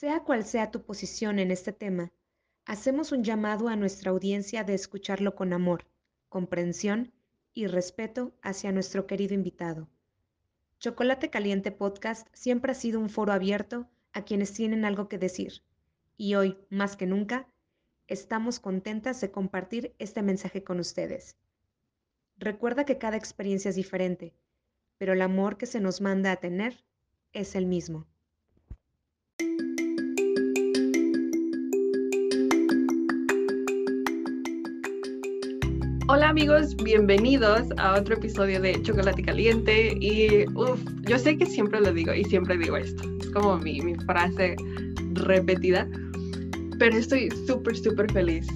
[0.00, 2.10] Sea cual sea tu posición en este tema,
[2.64, 5.86] hacemos un llamado a nuestra audiencia de escucharlo con amor,
[6.30, 7.12] comprensión
[7.52, 9.90] y respeto hacia nuestro querido invitado.
[10.78, 15.62] Chocolate Caliente Podcast siempre ha sido un foro abierto a quienes tienen algo que decir,
[16.16, 17.46] y hoy, más que nunca,
[18.06, 21.36] estamos contentas de compartir este mensaje con ustedes.
[22.38, 24.32] Recuerda que cada experiencia es diferente,
[24.96, 26.86] pero el amor que se nos manda a tener
[27.34, 28.06] es el mismo.
[36.12, 39.96] Hola amigos, bienvenidos a otro episodio de Chocolate Caliente.
[40.00, 43.80] Y uff, yo sé que siempre lo digo y siempre digo esto, es como mi,
[43.80, 44.56] mi frase
[45.12, 45.88] repetida,
[46.80, 48.48] pero estoy súper, súper feliz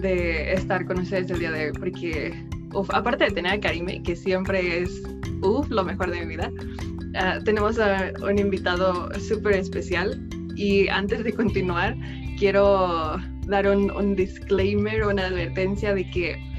[0.00, 2.46] de estar con ustedes el día de hoy porque,
[2.90, 5.02] aparte de tener a Karime, que siempre es,
[5.42, 10.24] uff, lo mejor de mi vida, uh, tenemos a un invitado súper especial.
[10.54, 11.96] Y antes de continuar
[12.38, 13.16] quiero
[13.48, 16.51] dar un, un disclaimer, una advertencia de que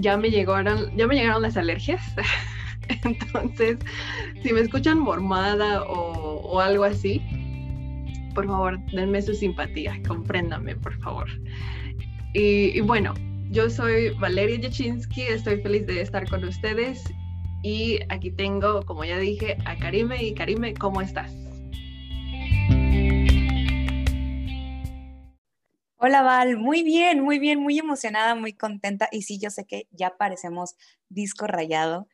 [0.00, 2.02] ya me llegaron, ya me llegaron las alergias.
[3.04, 3.78] Entonces,
[4.42, 7.22] si me escuchan mormada o, o, algo así,
[8.34, 11.28] por favor, denme su simpatía, compréndame, por favor.
[12.34, 13.14] Y, y bueno,
[13.50, 17.04] yo soy Valeria Jachinsky, estoy feliz de estar con ustedes
[17.62, 20.22] y aquí tengo, como ya dije, a Karime.
[20.22, 21.34] Y Karime, ¿cómo estás?
[26.02, 29.10] Hola Val, muy bien, muy bien, muy emocionada, muy contenta.
[29.12, 30.74] Y sí, yo sé que ya parecemos
[31.10, 32.08] disco rayado.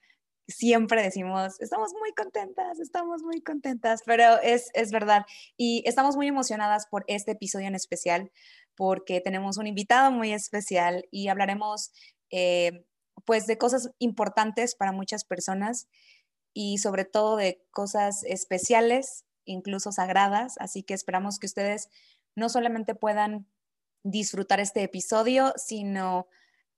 [0.48, 5.24] Siempre decimos, estamos muy contentas, estamos muy contentas, pero es, es verdad.
[5.56, 8.32] Y estamos muy emocionadas por este episodio en especial,
[8.74, 11.92] porque tenemos un invitado muy especial y hablaremos
[12.30, 12.84] eh,
[13.24, 15.86] pues de cosas importantes para muchas personas
[16.52, 20.56] y sobre todo de cosas especiales, incluso sagradas.
[20.58, 21.88] Así que esperamos que ustedes
[22.34, 23.46] no solamente puedan
[24.06, 26.28] disfrutar este episodio, sino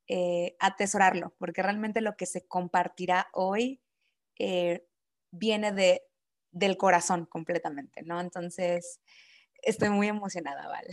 [0.07, 3.83] eh, atesorarlo, porque realmente lo que se compartirá hoy
[4.39, 4.87] eh,
[5.31, 6.03] viene de,
[6.51, 8.19] del corazón completamente, ¿no?
[8.21, 9.01] Entonces,
[9.63, 10.87] estoy muy emocionada, Val.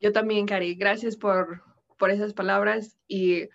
[0.00, 1.62] Yo también, Cari, gracias por,
[1.96, 3.48] por esas palabras y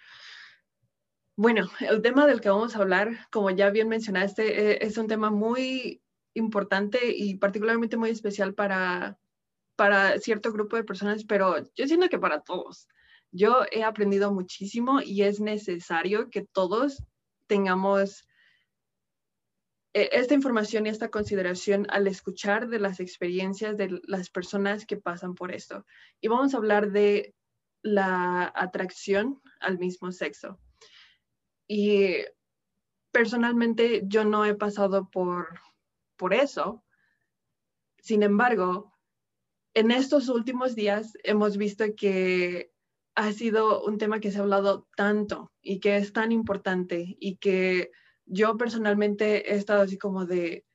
[1.36, 5.08] bueno, el tema del que vamos a hablar, como ya bien mencionaste, eh, es un
[5.08, 6.02] tema muy
[6.34, 9.20] importante y particularmente muy especial para,
[9.79, 12.90] para cierto grupo de personas, pero yo siento que para todos.
[13.31, 17.01] Yo he aprendido muchísimo y es necesario que todos
[17.47, 18.28] tengamos
[19.94, 24.97] eh, esta información y esta consideración al escuchar de las experiencias de las personas que
[24.97, 25.85] pasan por esto.
[26.19, 27.34] Y vamos a hablar de
[27.81, 30.59] la atracción al mismo sexo.
[31.69, 32.17] Y
[33.13, 35.57] personalmente yo no he pasado por,
[36.17, 36.84] por eso.
[38.01, 38.89] Sin embargo,
[39.79, 42.69] en estos últimos días hemos visto que
[43.16, 47.38] ha sido un tema que se ha hablado tanto y que es tan importante y
[47.38, 47.91] que
[48.25, 50.66] yo personalmente he estado así como de,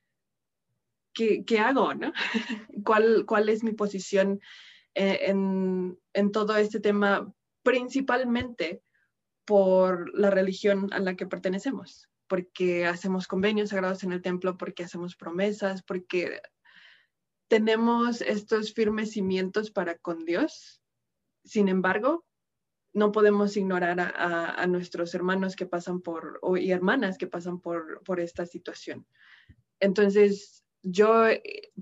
[1.13, 1.93] ¿qué, qué hago?
[1.93, 2.15] ¿no?
[2.85, 4.41] ¿Cuál, ¿Cuál es mi posición
[4.95, 7.31] eh, en, en todo este tema?
[7.63, 8.83] Principalmente
[9.45, 14.85] por la religión a la que pertenecemos, porque hacemos convenios sagrados en el templo, porque
[14.85, 16.41] hacemos promesas, porque
[17.49, 20.83] tenemos estos firmes cimientos para con Dios.
[21.45, 22.25] Sin embargo,
[22.93, 28.21] no podemos ignorar a, nuestros hermanos que pasan por, y hermanas que pasan por, por
[28.21, 29.07] esta situación.
[29.81, 31.25] Entonces, yo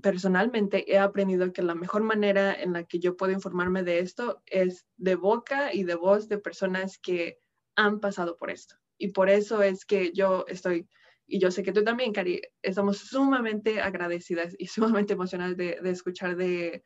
[0.01, 4.41] personalmente he aprendido que la mejor manera en la que yo puedo informarme de esto
[4.45, 7.39] es de boca y de voz de personas que
[7.75, 8.75] han pasado por esto.
[8.97, 10.87] Y por eso es que yo estoy
[11.33, 15.89] y yo sé que tú también, Cari, estamos sumamente agradecidas y sumamente emocionadas de, de
[15.89, 16.83] escuchar de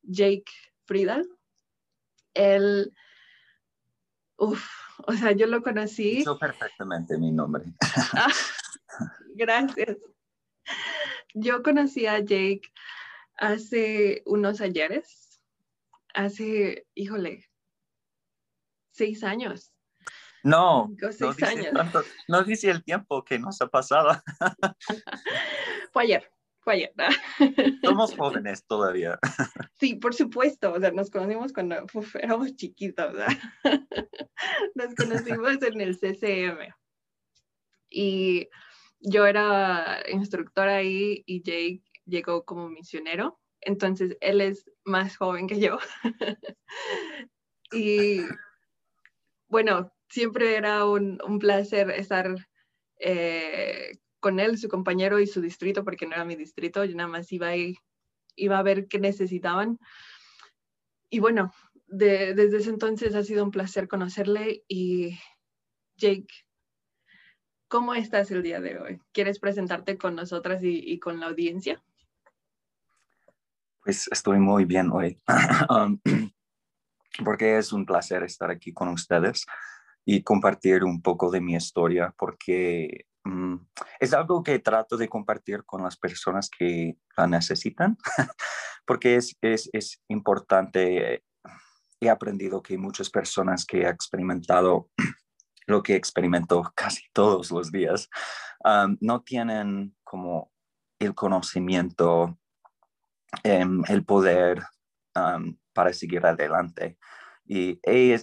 [0.00, 0.50] Jake
[0.86, 1.22] Frida.
[2.32, 2.94] Él,
[4.38, 4.66] uff,
[5.06, 6.20] o sea, yo lo conocí.
[6.20, 7.64] Hizo perfectamente mi nombre.
[8.14, 8.32] Ah,
[9.34, 9.98] gracias.
[11.34, 12.72] Yo conocí a Jake
[13.36, 15.42] hace unos ayeres,
[16.14, 17.50] hace, híjole,
[18.92, 19.74] seis años.
[20.42, 24.10] No, no dice, tanto, no dice, el tiempo que nos ha pasado.
[25.92, 26.92] fue ayer, fue ayer.
[27.84, 29.18] Somos jóvenes todavía.
[29.78, 31.76] Sí, por supuesto, o sea, nos conocimos cuando
[32.14, 33.14] éramos chiquitos,
[34.74, 36.72] Nos conocimos en el CCM.
[37.90, 38.48] Y
[39.00, 45.60] yo era instructora ahí y Jake llegó como misionero, entonces él es más joven que
[45.60, 45.78] yo.
[47.72, 48.20] y
[49.48, 52.48] bueno, siempre era un, placer estar
[52.98, 57.08] eh, con él, su compañero y su distrito, porque no era mi distrito, yo nada
[57.08, 57.52] más iba,
[58.36, 59.78] iba a ver qué necesitaban.
[61.08, 61.52] Y bueno,
[61.86, 65.18] desde ese entonces ha sido un placer conocerle y
[65.96, 66.28] Jake,
[67.68, 69.00] ¿cómo estás el día de hoy?
[69.12, 71.82] ¿Quieres presentarte con nosotras y, con la audiencia?
[73.82, 75.18] Pues estoy muy bien hoy,
[75.70, 75.98] um,
[77.24, 79.46] porque es un placer estar aquí con ustedes
[80.04, 83.56] y compartir un poco de mi historia, porque mm,
[84.00, 87.96] es algo que trato de compartir con las personas que la necesitan,
[88.86, 91.22] porque es, es, es importante
[92.00, 94.88] he aprendido que muchas personas que han experimentado
[95.66, 98.08] lo que experimento casi todos los días,
[98.64, 100.50] um, no tienen como
[100.98, 102.38] el conocimiento,
[103.44, 104.62] em, el poder
[105.14, 106.98] um, para seguir adelante.
[107.44, 108.20] Y he,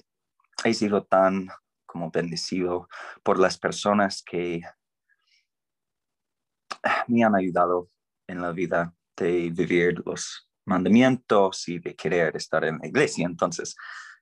[0.63, 1.47] he sido tan
[1.97, 2.88] como bendecido
[3.23, 4.61] por las personas que
[7.07, 7.89] me han ayudado
[8.27, 13.25] en la vida de vivir los mandamientos y de querer estar en la iglesia.
[13.25, 13.75] Entonces,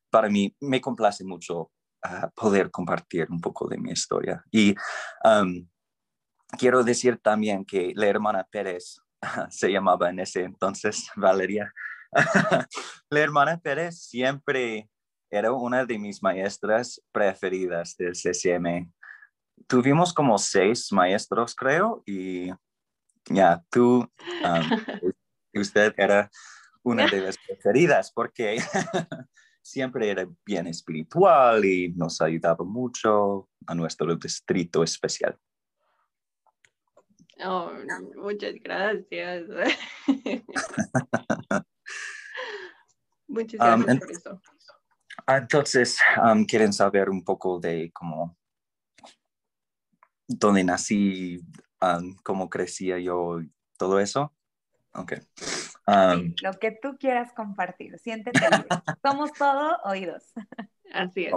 [0.10, 4.42] para mí me complace mucho ah, poder compartir un poco de mi historia.
[4.51, 4.74] Y
[5.25, 5.68] um,
[6.57, 9.01] quiero decir también que la hermana Pérez
[9.50, 11.74] se llamaba en ese entonces Valeria.
[13.10, 14.89] la hermana Pérez siempre
[15.30, 18.92] era una de mis maestras preferidas del CCM.
[19.68, 22.50] Tuvimos como seis maestros, creo, y
[23.30, 24.00] ya, tú
[24.44, 24.80] um,
[25.54, 26.30] usted era
[26.83, 28.57] una de las preferidas porque
[29.62, 35.38] siempre era bien espiritual y nos ayudaba mucho a nuestro distrito especial.
[37.44, 37.72] Oh,
[38.16, 39.44] muchas gracias.
[43.27, 44.42] muchas um, gracias por eso.
[45.27, 48.38] Entonces, um, ¿quieren saber un poco de cómo,
[50.27, 51.39] dónde nací,
[51.81, 53.39] um, cómo crecía yo,
[53.77, 54.33] todo eso?
[54.94, 55.13] Ok.
[55.88, 58.39] Um, lo que tú quieras compartir, siéntete
[59.04, 60.31] Somos todo oídos.
[60.94, 61.33] Así es.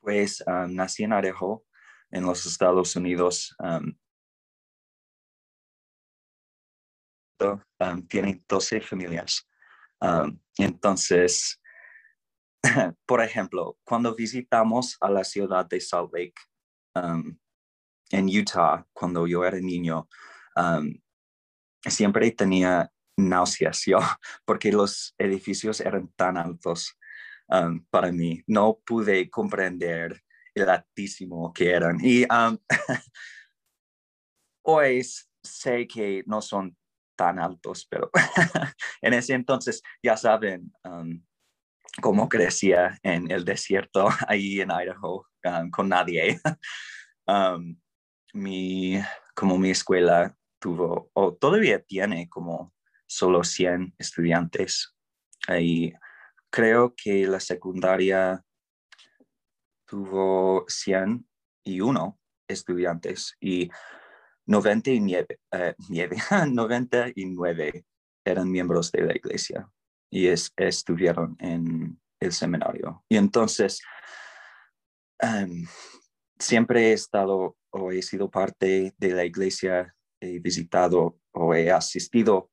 [0.00, 1.64] Pues um, nací en Arejo,
[2.10, 3.56] en los Estados Unidos.
[3.60, 3.96] Um,
[8.08, 9.48] tienen 12 familias.
[10.58, 11.60] entonces,
[13.06, 16.34] por ejemplo, cuando visitamos a la ciudad de Salt Lake,
[18.12, 20.08] en Utah, cuando yo era niño,
[21.88, 23.98] siempre tenía náuseas yo,
[24.44, 26.96] porque los edificios eran tan altos
[27.48, 28.42] um, para mí.
[28.46, 30.22] No pude comprender
[30.54, 31.98] el altísimo que eran.
[32.02, 32.58] Y um,
[34.62, 35.02] hoy
[35.42, 36.76] sé que no son
[37.16, 38.10] tan altos, pero
[39.02, 41.22] en ese entonces ya saben um,
[42.00, 45.26] cómo crecía en el desierto ahí en Idaho
[45.72, 46.40] con nadie.
[48.34, 49.00] mi,
[49.34, 52.74] como mi escuela tuvo, o todavía tiene como
[53.06, 54.94] solo 100 estudiantes.
[55.58, 55.92] Y
[56.50, 58.44] creo que la secundaria
[59.86, 63.70] tuvo 101 estudiantes y
[64.46, 65.74] 99, eh,
[66.48, 67.84] 99
[68.24, 69.68] eran miembros de la iglesia
[70.10, 73.04] y es, estuvieron en el seminario.
[73.08, 73.80] Y entonces,
[75.18, 75.66] em,
[76.38, 82.50] siempre he estado o he sido parte de la iglesia he visitado o he asistido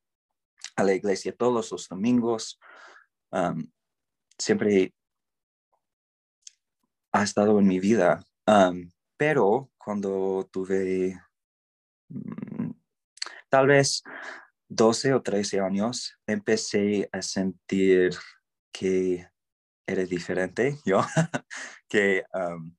[0.76, 2.60] a la iglesia todos los domingos.
[3.32, 3.70] Um,
[4.38, 4.94] siempre
[7.12, 8.24] ha estado en mi vida.
[8.46, 11.20] Um, pero cuando tuve
[12.10, 12.72] mm,
[13.50, 14.04] tal vez
[14.70, 18.12] 12 o 13 años, empecé a sentir
[18.72, 19.28] que
[19.86, 21.02] era diferente yo,
[21.88, 22.76] que um,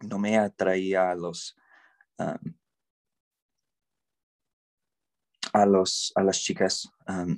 [0.00, 1.56] no me atraía a los
[5.52, 7.36] a, los, a las chicas um,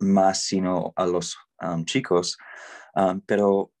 [0.00, 2.38] más, sino a los um, chicos,
[2.94, 3.72] um, pero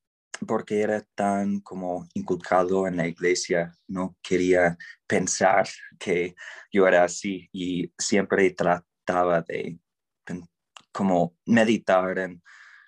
[0.46, 4.76] porque era tan como inculcado en la iglesia, no quería
[5.06, 5.68] pensar
[5.98, 6.34] que
[6.72, 9.78] yo era así y siempre trataba de
[10.92, 12.42] como meditar en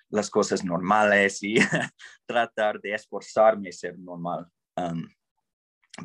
[0.09, 1.55] las cosas normales y
[2.25, 4.47] tratar de esforzarme a ser normal.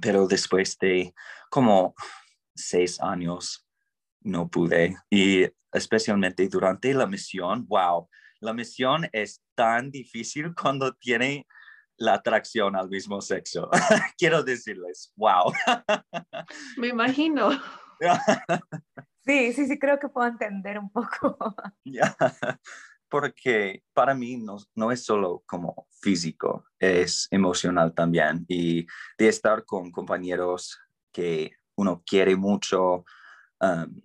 [0.01, 1.13] pero después de
[1.51, 1.95] como
[2.55, 3.67] seis años
[4.21, 4.97] no pude.
[5.11, 8.09] Y especialmente durante la misión, wow,
[8.41, 11.47] la misión es tan difícil cuando tiene
[11.99, 13.71] la atracción al mismo sexo.
[14.19, 15.53] Quiero decirles, wow.
[16.77, 17.51] Me imagino.
[19.25, 21.37] sí, sí, sí, creo que puedo entender un poco.
[23.09, 28.45] Porque para mí no, no es solo como físico, es emocional también.
[28.49, 30.79] Y de estar con compañeros
[31.13, 33.05] que uno quiere mucho,
[33.61, 34.01] um,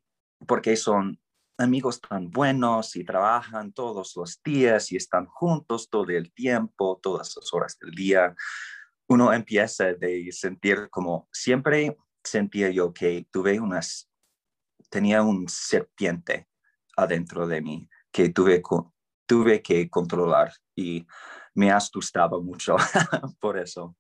[0.45, 1.20] porque son
[1.61, 7.35] amigos tan buenos y trabajan todos los días y están juntos todo el tiempo, todas
[7.35, 8.35] las horas del día,
[9.07, 9.95] uno empieza a
[10.31, 14.09] sentir como siempre sentía yo que tuve unas,
[14.89, 16.47] tenía un serpiente
[16.97, 18.61] adentro de mí que tuve,
[19.25, 21.05] tuve que controlar y
[21.53, 22.75] me asustaba mucho
[23.39, 23.95] por eso.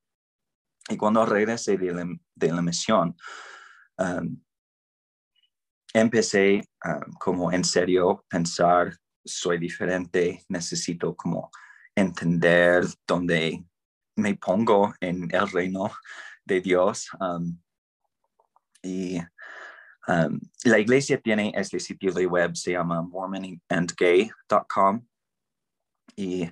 [0.89, 3.15] Y cuando regresé de la, de la misión,
[3.97, 4.41] um,
[5.93, 11.51] empecé um, como en serio pensar, soy diferente, necesito como
[11.95, 13.63] entender dónde
[14.15, 15.91] me pongo en el reino
[16.45, 17.09] de Dios.
[17.19, 17.59] Um,
[18.81, 19.19] y
[20.07, 25.05] um, la iglesia tiene este sitio de web, se llama mormonandgay.com.
[26.15, 26.49] Y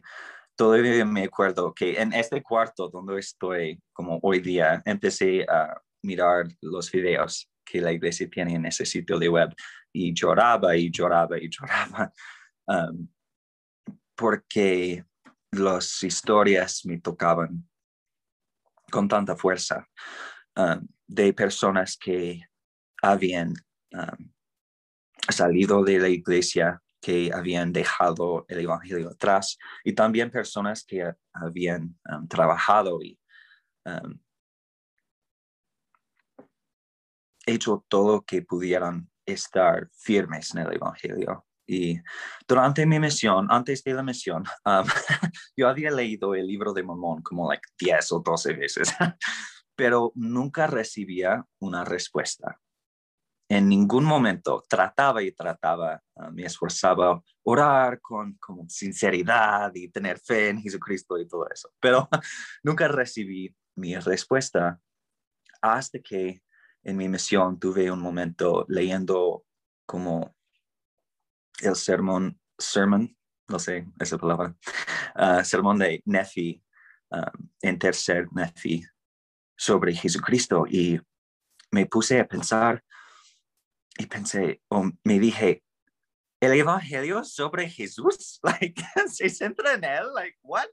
[0.56, 6.48] todavía me acuerdo que en este cuarto donde estoy, como hoy día, empecé a mirar
[6.62, 9.54] los videos que la iglesia tiene en ese sitio de web.
[9.92, 12.14] Y lloraba y lloraba y lloraba
[12.68, 13.08] um,
[14.16, 15.04] porque
[15.52, 17.68] las historias me tocaban
[18.92, 19.88] con tanta fuerza
[20.56, 22.42] um, de personas que
[23.02, 23.54] habían
[23.94, 24.32] um,
[25.30, 31.98] salido de la iglesia, que habían dejado el Evangelio atrás y también personas que habían
[32.28, 33.18] trabajado y
[37.50, 41.46] hecho todo que pudieran estar firmes en el Evangelio.
[41.68, 42.00] Y
[42.48, 44.86] durante mi misión, antes de la misión, um,
[45.56, 48.90] yo había leído el libro de Mormón como like 10 o 12 veces,
[49.76, 52.60] pero nunca recibía una respuesta.
[53.52, 59.90] En ningún momento trataba y trataba, uh, me esforzaba a orar con, con sinceridad y
[59.90, 62.10] tener fe en Jesucristo y todo eso, pero
[62.64, 64.80] nunca recibí mi respuesta
[65.62, 66.42] hasta que
[66.84, 69.46] en mi misión tuve un momento leyendo
[69.86, 70.36] como
[71.62, 73.16] el sermón, sermon,
[73.48, 74.56] no sé esa palabra,
[75.16, 76.62] uh, sermón de Nefi,
[77.12, 78.86] um, en tercer Nefi,
[79.58, 81.00] sobre Jesucristo y
[81.72, 82.84] me puse a pensar
[83.98, 85.64] y pensé, o me dije,
[86.40, 88.82] el evangelio sobre Jesús, like,
[89.12, 90.68] se centra en él, like, what?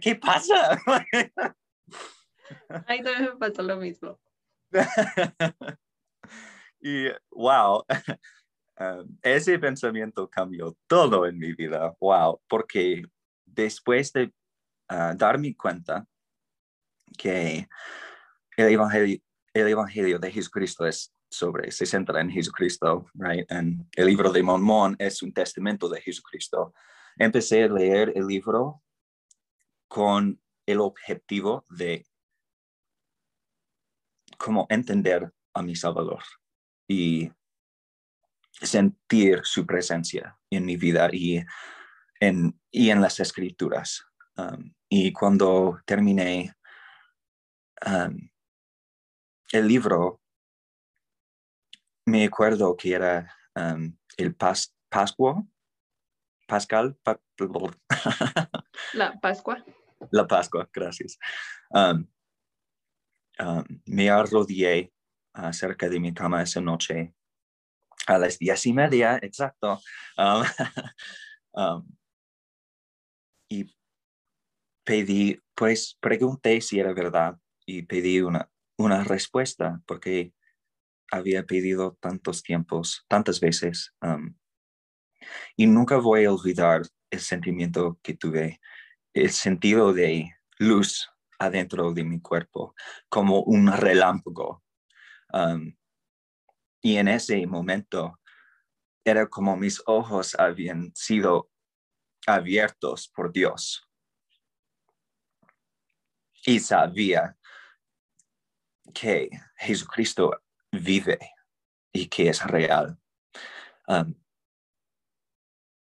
[0.00, 0.78] ¿Qué pasa?
[2.86, 4.18] Ahí también me pasó lo mismo.
[6.80, 7.84] y wow,
[8.80, 13.02] um, ese pensamiento cambió todo en mi vida, wow, porque
[13.44, 14.32] después de
[14.90, 16.06] uh, darme cuenta
[17.16, 17.68] que
[18.56, 19.18] el evangelio,
[19.52, 23.50] el evangelio de Jesucristo es sobre, se centra en Jesucristo, right?
[23.50, 26.74] And el libro de Mormón es un testamento de Jesucristo.
[27.16, 28.82] Empecé a leer el libro
[29.88, 32.04] con el objetivo de
[34.36, 36.22] como entender a mi Salvador
[36.88, 37.30] y
[38.52, 41.44] sentir su presencia en mi vida y
[42.20, 44.04] en, y en las escrituras.
[44.36, 46.54] Um, y cuando terminé
[47.86, 48.30] um,
[49.52, 50.20] el libro,
[52.06, 55.42] me acuerdo que era um, el pas Pascua,
[56.46, 56.96] Pascal,
[58.94, 59.64] la Pascua.
[60.12, 61.18] La Pascua, gracias.
[61.70, 62.06] Um,
[63.86, 64.92] me arrodillé
[65.52, 67.14] cerca de mi cama esa noche
[68.06, 69.80] a las diez y media, exacto.
[70.16, 70.44] Um,
[71.54, 71.96] um,
[73.48, 73.74] y
[74.84, 80.32] pedí, pues pregunté si era verdad y pedí una, una respuesta porque
[81.10, 83.94] había pedido tantos tiempos, tantas veces.
[85.56, 88.60] y nunca voy a olvidar el sentimiento que tuve,
[89.14, 92.74] el sentido de luz adentro de mi cuerpo,
[93.08, 94.62] como un relámpago.
[95.32, 95.76] Um,
[96.80, 98.20] y en ese momento
[99.04, 101.50] era como mis ojos habían sido
[102.26, 103.88] abiertos por Dios.
[106.46, 107.36] Y sabía
[108.92, 111.18] que Jesucristo vive
[111.92, 112.98] y que es real.
[113.86, 114.14] Um,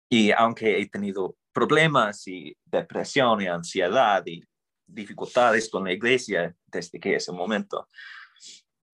[0.10, 4.44] y aunque he tenido problemas y depresión y ansiedad y
[4.94, 7.88] dificultades con la iglesia desde que ese momento.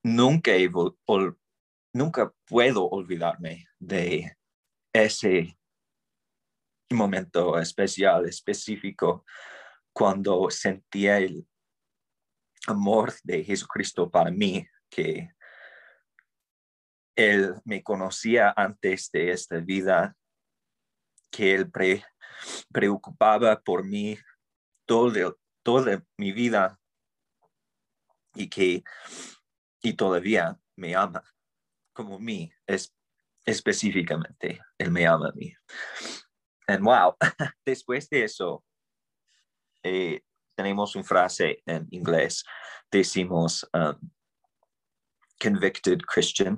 [0.04, 0.52] Nunca,
[1.94, 4.38] nunca puedo olvidarme de
[4.94, 5.58] ese
[6.92, 9.26] momento especial, específico,
[9.92, 11.48] cuando sentía el
[12.68, 15.30] amor de Jesucristo para mí, que
[17.16, 20.16] Él me conocía antes de esta vida,
[21.32, 21.70] que Él
[22.72, 24.18] preocupaba por mí
[24.86, 25.36] todo el,
[25.68, 26.80] toda mi vida
[28.34, 28.86] y que
[29.82, 31.22] y todavía me ama
[31.92, 32.96] como mí, es,
[33.46, 35.54] específicamente, Él me ama a mí.
[36.70, 37.18] And wow,
[37.66, 38.64] después de eso,
[39.84, 40.22] eh,
[40.56, 42.46] tenemos una frase en inglés,
[42.90, 44.10] decimos um,
[45.38, 46.56] convicted Christian,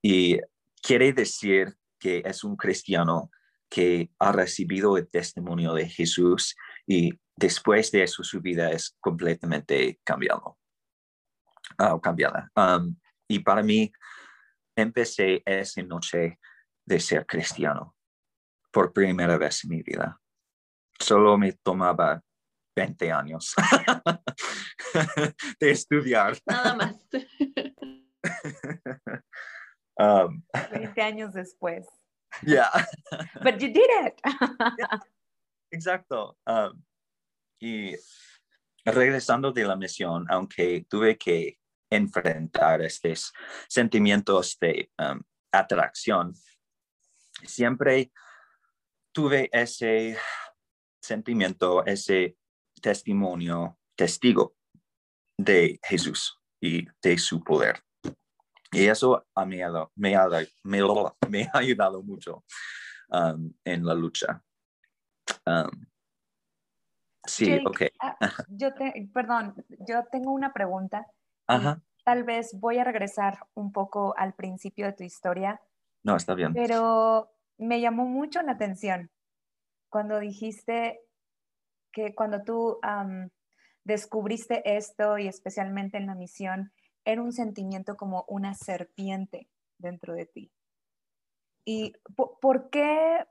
[0.00, 0.38] y
[0.80, 3.30] quiere decir que es un cristiano
[3.68, 6.56] que ha recibido el testimonio de Jesús
[6.90, 10.58] y después de eso su vida es completamente cambiado,
[11.78, 12.50] uh, cambiada.
[12.56, 12.96] Um,
[13.28, 13.92] y para mí,
[14.74, 16.40] empecé esa noche
[16.84, 17.94] de ser cristiano
[18.72, 20.20] por primera vez en mi vida.
[20.98, 22.20] Solo me tomaba
[22.74, 23.54] 20 años
[25.60, 26.36] de estudiar.
[26.46, 27.08] Nada más.
[29.98, 30.42] Um,
[30.72, 31.86] 20 años después.
[32.42, 32.70] yeah,
[33.42, 34.14] But you did it.
[35.70, 36.38] Exacto.
[36.46, 36.82] Um,
[37.60, 37.94] y
[38.84, 41.58] regresando de la misión, aunque tuve que
[41.90, 43.32] enfrentar estos
[43.68, 45.20] sentimientos de um,
[45.52, 46.32] atracción,
[47.44, 48.12] siempre
[49.12, 50.16] tuve ese
[51.02, 52.36] sentimiento, ese
[52.80, 54.56] testimonio, testigo
[55.38, 57.82] de Jesús y de su poder.
[58.72, 60.28] Y eso a mí ha- me ha,
[60.62, 60.80] me,
[61.28, 62.44] me ha ayudado mucho
[63.08, 64.42] um, en la lucha.
[65.50, 65.86] Um,
[67.26, 67.82] sí, Jake, ok.
[68.00, 68.16] ah,
[68.48, 71.06] yo te, perdón, yo tengo una pregunta.
[71.48, 71.82] Ajá.
[72.04, 75.60] Tal vez voy a regresar un poco al principio de tu historia,
[76.02, 76.54] No, está bien.
[76.54, 79.10] pero me llamó mucho la atención
[79.90, 81.00] cuando dijiste
[81.92, 82.78] que cuando tú
[83.84, 86.72] descubriste esto y especialmente en la misión,
[87.04, 90.52] era un sentimiento como una serpiente dentro de ti.
[91.64, 93.26] ¿Y po- por qué,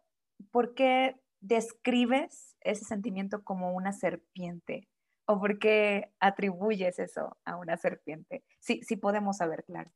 [0.51, 4.87] por qué describes ese sentimiento como una serpiente?
[5.25, 8.43] ¿O por qué atribuyes eso a una serpiente?
[8.59, 9.91] Sí, sí podemos saber, claro.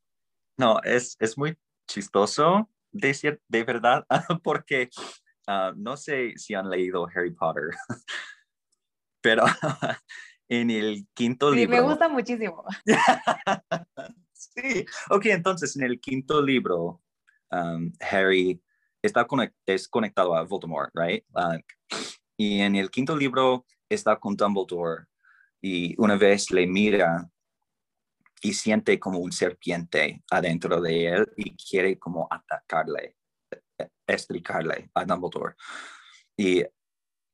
[0.57, 1.57] No, es, es muy
[1.87, 4.05] chistoso decir de verdad,
[4.43, 4.89] porque
[5.47, 7.63] ah, no sé si han leído Harry Potter,
[9.21, 9.43] pero
[10.47, 11.77] en el quinto Sí, libro.
[11.77, 12.63] me gusta muchísimo.
[14.31, 17.01] sí, ok, entonces en el quinto libro,
[17.51, 18.61] um, Harry
[19.03, 21.25] está conec- es conectado a Voldemort, right?
[21.33, 21.67] Like,
[22.37, 25.05] y en el quinto libro está con Dumbledore
[25.61, 27.29] y una vez le mira
[28.41, 33.15] y siente como un serpiente adentro de él y quiere como atacarle,
[34.07, 35.55] estricarle a Dumbledore.
[36.35, 36.63] Y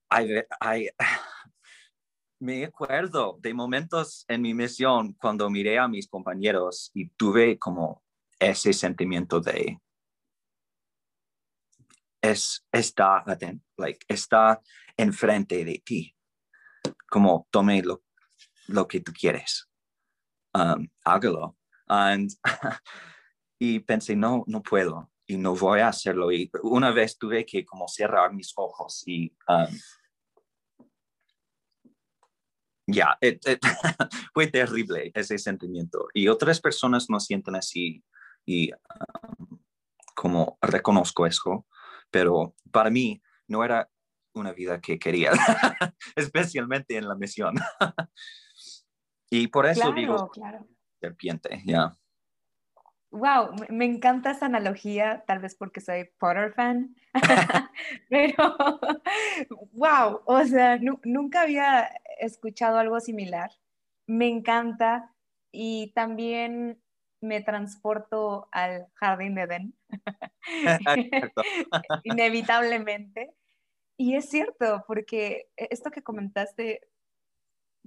[0.09, 0.89] hay, hay,
[2.41, 8.03] me acuerdo de momentos en mi misión cuando miré a mis compañeros y tuve como
[8.39, 9.79] ese sentimiento de
[12.21, 14.61] es está aten- like está
[14.97, 16.15] enfrente de ti
[17.09, 18.03] como tome lo,
[18.67, 19.67] lo que tú quieres.
[20.53, 21.57] Um, hágalo.
[21.87, 22.31] And-
[23.59, 27.65] y pensé no no puedo y no voy a hacerlo y una vez tuve que
[27.65, 29.77] como cerrar mis ojos y um,
[32.87, 33.17] ya,
[34.33, 36.07] fue terrible ese sentimiento.
[36.13, 38.03] Y otras personas no sienten así
[38.45, 39.59] y um,
[40.15, 41.65] como reconozco eso,
[42.11, 43.89] pero para mí no era
[44.33, 45.31] una vida que quería,
[46.15, 47.55] especialmente en la misión.
[49.29, 50.67] y por eso Claro, digo claro.
[50.99, 51.95] serpiente, ya.
[53.11, 56.95] Wow, me- encanta esa analogía, tal vez porque soy Potter fan,
[58.09, 58.55] pero
[59.71, 63.49] wow, o sea, nu- nunca había escuchado algo similar.
[64.05, 65.11] Me encanta
[65.51, 66.83] y también
[67.21, 69.78] me transporto al jardín de Edén.
[72.03, 73.33] inevitablemente.
[73.97, 76.87] Y es cierto, porque esto que comentaste,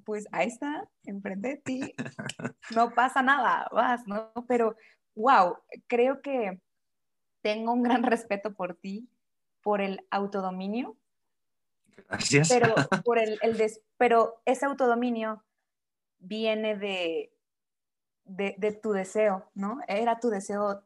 [0.04, 1.94] pues ahí está, enfrente de ti,
[2.74, 4.30] no pasa nada, vas, ¿no?
[4.46, 4.76] Pero,
[5.14, 6.60] wow, creo que
[7.40, 9.08] tengo un gran respeto por ti,
[9.62, 10.96] por el autodominio,
[12.08, 12.48] Gracias.
[12.50, 15.42] pero, por el, el des- pero ese autodominio
[16.18, 17.32] viene de,
[18.24, 19.80] de, de tu deseo, ¿no?
[19.88, 20.84] Era tu deseo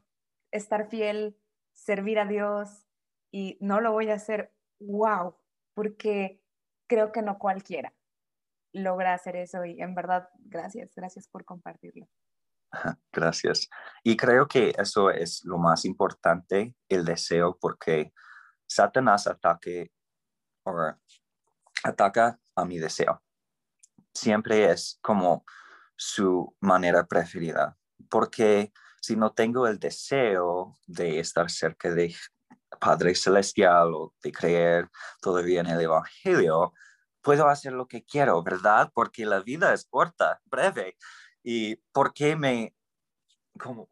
[0.57, 1.39] estar fiel,
[1.73, 2.87] servir a Dios
[3.31, 5.37] y no lo voy a hacer, wow,
[5.75, 6.43] porque
[6.89, 7.93] creo que no cualquiera
[8.77, 12.07] logra hacer eso y en verdad, gracias, gracias por compartirlo.
[13.13, 13.69] Gracias.
[14.03, 18.13] Y creo que eso es lo más importante, el deseo, porque
[18.67, 19.93] Satanás ataque
[20.65, 20.93] o
[21.85, 23.23] ataca a mi deseo.
[24.13, 25.45] Siempre es como
[25.97, 27.79] su manera preferida,
[28.11, 28.73] porque
[29.07, 32.13] si no tengo el deseo de estar cerca de
[32.81, 34.91] Padre Celestial o de creer
[35.21, 36.73] todavía en el Evangelio,
[37.23, 38.91] puedo hacer lo que quiero, ¿verdad?
[38.93, 40.97] Porque la vida es corta, breve.
[41.45, 42.75] ¿Y por qué me,
[43.57, 43.89] como,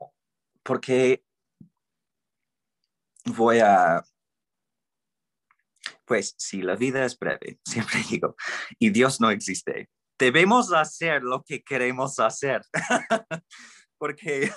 [0.65, 1.25] por qué
[3.27, 4.03] voy a,
[6.07, 8.35] pues si la vida es breve, siempre digo,
[8.81, 12.63] y Dios no existe, debemos hacer lo que queremos hacer,
[13.97, 14.51] porque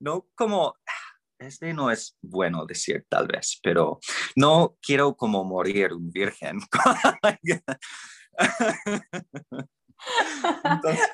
[0.00, 0.74] no como,
[1.38, 3.98] este no es bueno decir tal vez, pero
[4.36, 6.60] no quiero como morir un virgen.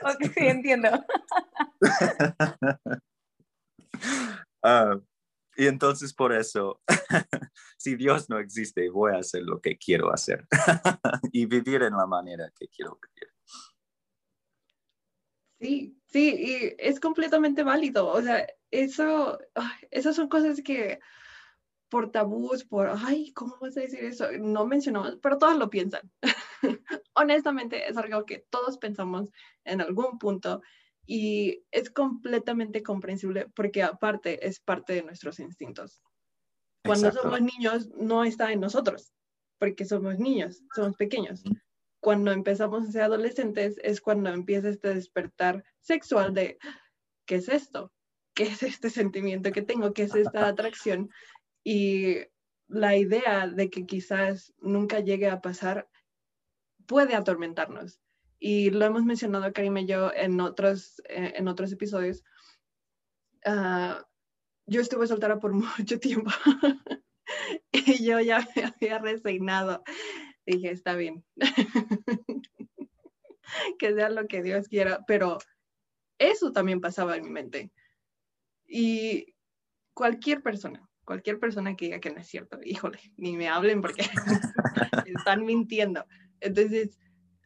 [0.02, 0.88] ok, sí, entiendo.
[4.64, 4.96] Ah,
[5.56, 6.80] y entonces por eso,
[7.76, 10.46] si Dios no existe, voy a hacer lo que quiero hacer
[11.32, 13.31] y vivir en la manera que quiero vivir.
[15.62, 18.08] Sí, sí, y es completamente válido.
[18.08, 19.38] O sea, eso,
[19.92, 20.98] esas son cosas que
[21.88, 24.26] por tabús, por, ay, ¿cómo vas a decir eso?
[24.40, 26.10] No mencionamos, pero todos lo piensan.
[27.14, 29.28] Honestamente, es algo que todos pensamos
[29.62, 30.62] en algún punto
[31.06, 36.02] y es completamente comprensible porque aparte es parte de nuestros instintos.
[36.84, 39.12] Cuando somos niños no está en nosotros,
[39.58, 41.44] porque somos niños, somos pequeños
[42.02, 46.58] cuando empezamos a ser adolescentes es cuando empieza este despertar sexual de,
[47.26, 47.92] ¿qué es esto?
[48.34, 49.92] ¿Qué es este sentimiento que tengo?
[49.92, 51.10] ¿Qué es esta atracción?
[51.62, 52.16] Y
[52.66, 55.88] la idea de que quizás nunca llegue a pasar
[56.86, 58.00] puede atormentarnos.
[58.40, 62.24] Y lo hemos mencionado Karim y yo en otros, eh, en otros episodios.
[63.44, 64.04] Ah,
[64.66, 66.32] yo estuve soltera por mucho tiempo
[67.70, 69.84] y yo ya me había resignado
[70.46, 71.24] dije, está bien,
[73.78, 75.38] que sea lo que Dios quiera, pero
[76.18, 77.72] eso también pasaba en mi mente.
[78.66, 79.34] Y
[79.94, 84.02] cualquier persona, cualquier persona que diga que no es cierto, híjole, ni me hablen porque
[85.06, 86.06] están mintiendo.
[86.40, 86.98] Entonces,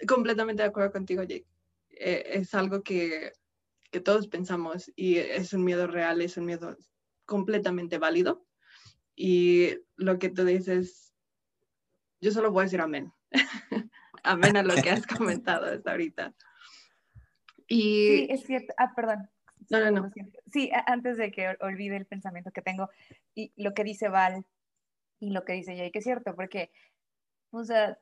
[0.07, 1.47] completamente de acuerdo contigo, Jake.
[1.91, 3.33] Eh, es algo que,
[3.91, 6.77] que todos pensamos y es un miedo real, es un miedo
[7.25, 8.45] completamente válido.
[9.15, 11.06] Y lo que tú dices
[12.21, 13.13] yo solo voy a decir amén.
[14.23, 16.35] amén a lo que has comentado hasta ahorita.
[17.69, 17.81] Y...
[17.81, 18.75] Sí, es cierto.
[18.77, 19.29] Ah, perdón.
[19.71, 20.13] No, no, no.
[20.53, 22.89] Sí, antes de que olvide el pensamiento que tengo
[23.35, 24.45] y lo que dice Val
[25.19, 26.71] y lo que dice Jay, que es cierto, porque,
[27.51, 27.99] o sea,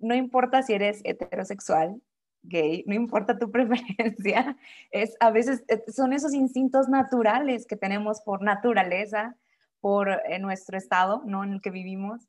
[0.00, 2.02] no importa si eres heterosexual,
[2.42, 4.56] gay, no importa tu preferencia,
[4.90, 9.36] es a veces eh, son esos instintos naturales que tenemos por naturaleza,
[9.80, 11.44] por eh, nuestro estado, ¿no?
[11.44, 12.28] En el que vivimos,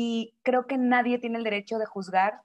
[0.00, 2.42] y creo que nadie tiene el derecho de juzgar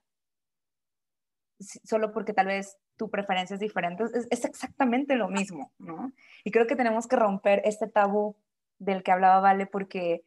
[1.59, 4.05] solo porque tal vez tu preferencia es diferente.
[4.31, 6.11] Es, exactamente lo mismo, ¿no?
[6.43, 8.35] Y creo que tenemos que romper este tabú
[8.79, 10.25] del que hablaba Vale porque,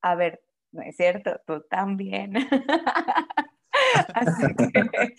[0.00, 2.34] a ver, no es cierto, tú también.
[4.14, 5.16] Así que,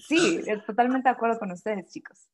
[0.00, 2.28] sí, totalmente de acuerdo con ustedes, chicos.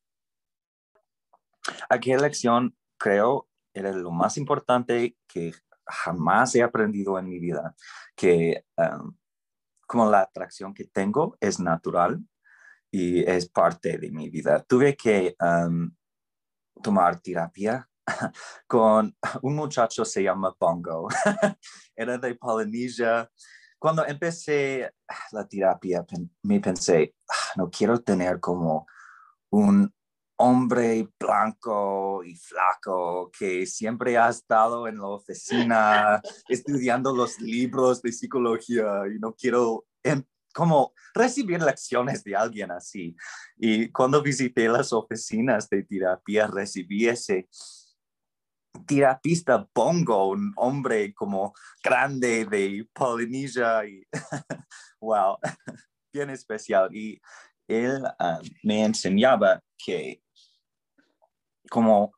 [1.90, 5.52] Aquí lección, creo, era lo más importante que
[5.86, 7.74] jamás he aprendido en mi vida
[8.16, 9.16] que um,
[9.86, 12.20] como la atracción que tengo es natural
[12.90, 14.62] y es parte de mi vida.
[14.62, 15.94] Tuve que um,
[16.82, 17.88] tomar terapia
[18.66, 21.08] con un muchacho se llama Bongo,
[21.96, 23.30] era de Polinesia.
[23.78, 24.90] Cuando empecé
[25.32, 26.04] la terapia
[26.42, 28.86] me pensé, ah, no quiero tener como
[29.50, 29.93] un
[30.36, 38.12] hombre blanco y flaco que siempre ha estado en la oficina estudiando los libros de
[38.12, 43.16] psicología y no quiero em, como recibir lecciones de alguien así.
[43.56, 47.48] Y cuando visité las oficinas de terapia recibí ese
[48.86, 54.06] terapista Bongo, un hombre como grande de Polinesia y
[55.00, 55.38] wow,
[56.12, 56.94] bien especial.
[56.94, 57.20] Y
[57.68, 60.23] él ah, me enseñaba que
[61.70, 62.14] como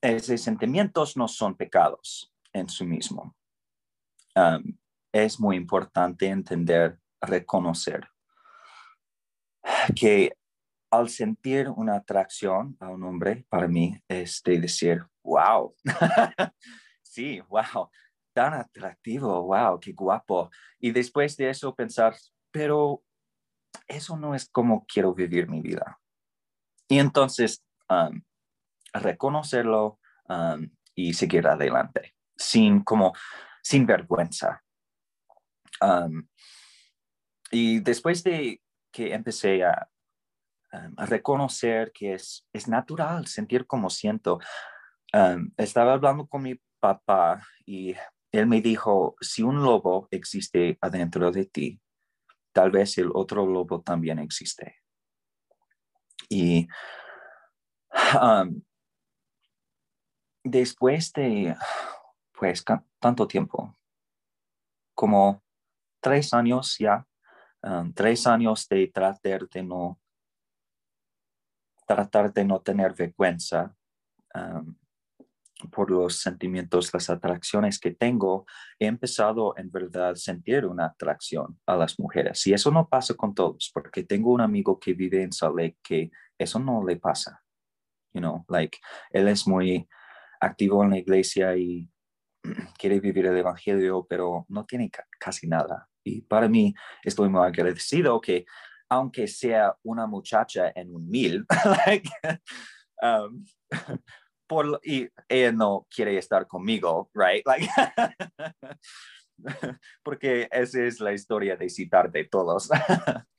[0.00, 3.36] esos sentimientos no son pecados en sí mismo.
[4.34, 4.78] Um,
[5.12, 8.08] es muy importante entender, reconocer
[9.94, 10.36] que
[10.90, 15.74] al sentir una atracción a un hombre, para mí es de decir, wow,
[17.02, 17.90] sí, wow,
[18.34, 20.50] tan atractivo, wow, qué guapo.
[20.78, 22.14] Y después de eso pensar,
[22.50, 23.02] pero
[23.88, 25.98] eso no es como quiero vivir mi vida.
[26.88, 28.22] Y entonces um,
[28.92, 33.12] reconocerlo um, y seguir adelante, sin como,
[33.62, 34.62] sin vergüenza.
[35.80, 36.28] Um,
[37.50, 38.60] y después de
[38.92, 39.88] que empecé a,
[40.72, 44.38] um, a reconocer que es, es, natural sentir como siento,
[45.58, 47.94] estaba hablando con mi papá y
[48.32, 51.80] él me dijo, si un lobo existe adentro de ti,
[52.52, 54.76] tal vez el otro lobo también existe.
[56.30, 56.66] Y
[60.44, 61.56] después de,
[62.32, 62.64] pues,
[62.98, 63.76] tanto tiempo,
[64.94, 65.42] como
[66.00, 67.06] tres años ya,
[67.62, 70.00] um, tres años de tratar de no,
[71.86, 73.74] tratar de no tener vergüenza
[74.34, 74.76] um,
[75.70, 78.46] por los sentimientos, las atracciones que tengo,
[78.80, 82.44] he empezado en verdad a sentir una atracción a las mujeres.
[82.48, 86.10] Y eso no pasa con todos, porque tengo un amigo que vive en Salt que
[86.36, 87.44] eso no le pasa.
[88.12, 88.78] You know, like,
[89.10, 89.88] él es muy
[90.42, 91.88] activo en la iglesia y
[92.78, 95.88] quiere vivir el evangelio, pero no tiene casi nada.
[96.04, 96.74] Y para mí
[97.04, 98.44] estoy muy agradecido que
[98.88, 101.46] aunque sea una muchacha en un mil,
[101.86, 102.10] like,
[103.00, 103.44] um,
[104.46, 107.46] por, y ella no quiere estar conmigo, right?
[107.46, 107.68] Like,
[110.02, 112.68] porque esa es la historia de citar de todos.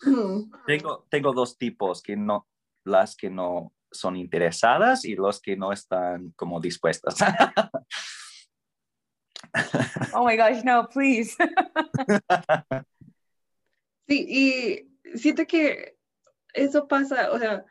[0.01, 0.51] Mm.
[0.65, 2.47] tengo, tengo dos tipos, que no,
[2.83, 7.17] las que no son interesadas y los que no están como dispuestas.
[10.13, 11.35] oh my gosh, no, please.
[14.07, 15.97] sí, y siento que
[16.53, 17.65] eso pasa, o sea,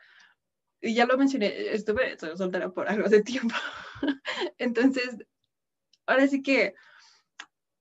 [0.81, 3.55] ya lo mencioné, estuve soltera por algo de tiempo.
[4.57, 5.17] Entonces,
[6.05, 6.75] ahora sí que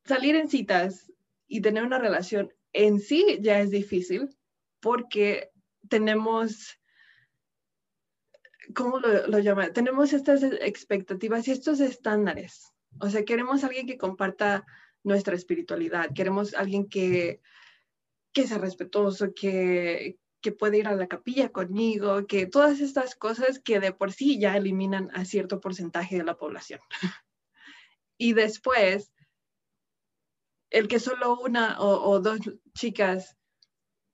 [0.04, 1.12] salir en citas
[1.46, 4.34] y tener una relación en sí ya es difícil
[4.80, 5.50] porque
[5.88, 6.78] tenemos
[8.74, 9.72] ¿cómo lo, lo llama?
[9.72, 12.72] Tenemos estas expectativas y estos estándares.
[13.00, 14.64] O sea, queremos alguien que comparta
[15.04, 17.40] nuestra espiritualidad, queremos alguien que,
[18.32, 23.58] que sea respetuoso, que, que puede ir a la capilla conmigo, que todas estas cosas
[23.58, 26.80] que de por sí ya eliminan a cierto porcentaje de la población.
[28.18, 29.12] y después,
[30.70, 32.40] el que solo una o, o, dos
[32.74, 33.36] chicas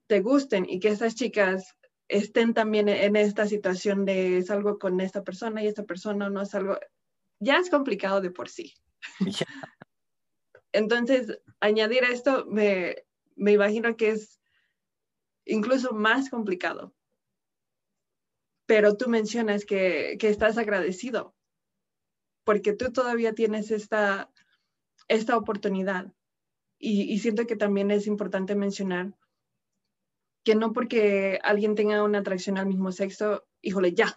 [0.07, 1.77] te gusten y que esas chicas
[2.09, 6.55] estén también en esta situación de salgo con esta persona y esta persona no es
[6.55, 6.79] algo,
[7.39, 8.75] ya es complicado de por sí.
[10.73, 13.05] Entonces, añadir esto, me,
[13.37, 14.41] me imagino que es
[15.45, 16.95] incluso más complicado.
[18.67, 21.35] Pero tú mencionas que, que estás agradecido
[22.45, 24.31] porque tú todavía tienes esta,
[25.07, 26.13] esta oportunidad.
[26.79, 29.15] Y, y siento que también es importante mencionar
[30.45, 34.17] que no porque alguien tenga una atracción al mismo sexo, híjole, ya,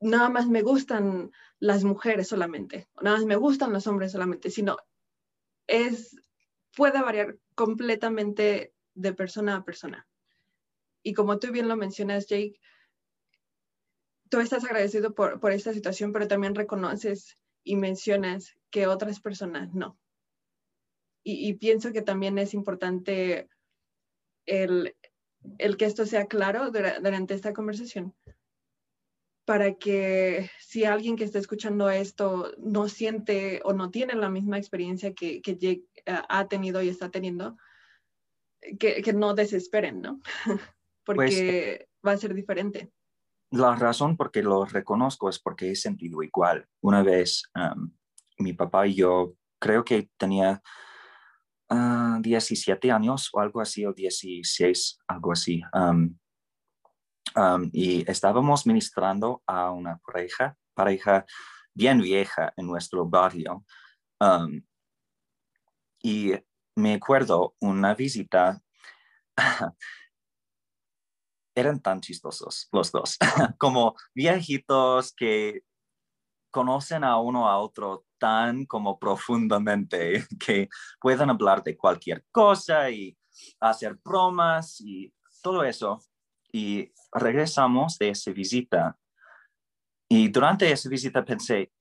[0.00, 4.76] nada más me gustan las mujeres solamente, nada más me gustan los hombres solamente, sino
[5.66, 6.16] es,
[6.76, 10.08] puede variar completamente de persona a persona.
[11.02, 12.60] Y como tú bien lo mencionas, Jake,
[14.28, 19.74] tú estás agradecido por, por esta situación, pero también reconoces y mencionas que otras personas
[19.74, 19.98] no.
[21.22, 23.48] Y, y pienso que también es importante
[24.46, 24.96] el,
[25.58, 28.14] el que esto sea claro durante esta conversación
[29.50, 34.58] para que si alguien que está escuchando esto no siente o no tiene la misma
[34.58, 37.56] experiencia que, que eh, ha tenido y está teniendo,
[38.78, 40.20] que, que no desesperen, ¿no?
[41.04, 42.92] porque pues, va a ser diferente.
[43.50, 46.68] La razón por que lo reconozco es porque he sentido igual.
[46.80, 47.90] Una vez um,
[48.38, 50.62] mi papá y yo, creo que tenía
[51.70, 55.62] 17 ah, años o algo así, o 16, algo así.
[57.72, 61.24] y estábamos ministrando a una pareja, pareja
[61.74, 63.64] bien vieja en nuestro barrio.
[66.02, 66.32] y
[66.76, 68.60] me acuerdo una visita,
[71.54, 73.18] eran tan chistosos los dos,
[73.58, 75.62] como viejitos que
[76.50, 80.68] conocen a uno a otro tan como profundamente que
[81.00, 83.16] puedan hablar de cualquier cosa y
[83.58, 86.00] hacer bromas y todo eso.
[86.52, 88.96] Y regresamos de esa visita.
[90.08, 91.72] Y durante esa visita pensé,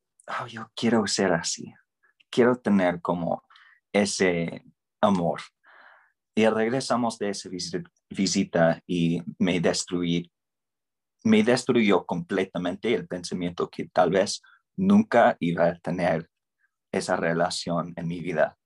[0.41, 1.73] oh, yo quiero ser así.
[2.29, 3.43] Quiero tener como
[3.91, 4.63] ese
[5.01, 5.41] amor.
[6.35, 7.49] Y regresamos de esa
[8.09, 10.31] visita y me destruí,
[11.23, 14.41] me destruyó completamente el pensamiento que tal vez
[14.79, 16.29] nunca iba a tener
[16.91, 18.57] esa relación en mi vida,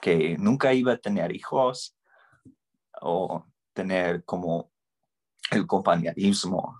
[0.00, 1.96] que nunca iba a tener hijos
[3.00, 4.72] o tener como
[5.52, 6.76] el compañerismo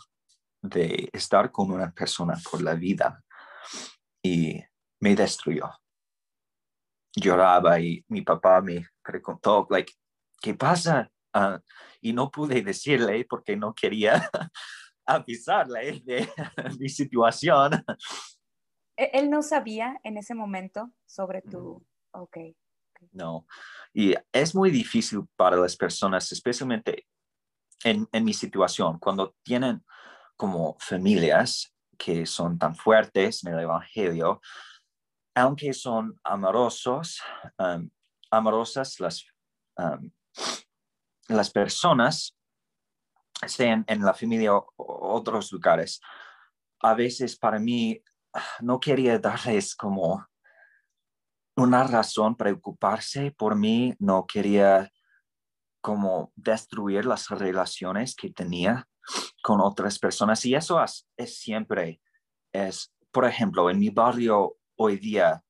[0.61, 3.23] de estar con una persona por la vida
[4.21, 4.61] y
[5.01, 5.71] me destruyó.
[7.15, 9.93] Lloraba y mi papá me preguntó, like,
[10.43, 11.09] ¿qué pasa?
[11.33, 11.61] Ah,
[12.01, 14.29] y no pude decirle porque no quería
[15.07, 16.29] avisarle de
[16.81, 17.71] mi situación.
[18.97, 21.85] E-, él no sabía en ese momento sobre tu...
[22.13, 22.39] Ok.
[23.13, 23.47] No.
[23.93, 27.07] Y es muy difícil para las personas, especialmente
[27.85, 29.85] en, en mi situación, cuando tienen
[30.37, 34.41] como familias, que son tan fuertes en el Evangelio,
[35.35, 37.21] aunque son amorosos,
[37.59, 37.89] um,
[38.31, 39.25] amorosas las,
[39.77, 40.11] um,
[41.29, 42.35] las personas,
[43.47, 46.01] sean en la familia o otros lugares,
[46.81, 48.03] a veces para mí
[48.61, 50.27] no quería darles como
[51.57, 54.91] una razón preocuparse por mí, no quería
[55.81, 58.87] como destruir las relaciones que tenía
[59.43, 60.45] con otras personas.
[60.45, 62.01] Y eso es, siempre,
[62.53, 65.43] es, por ejemplo, en mi barrio hoy día,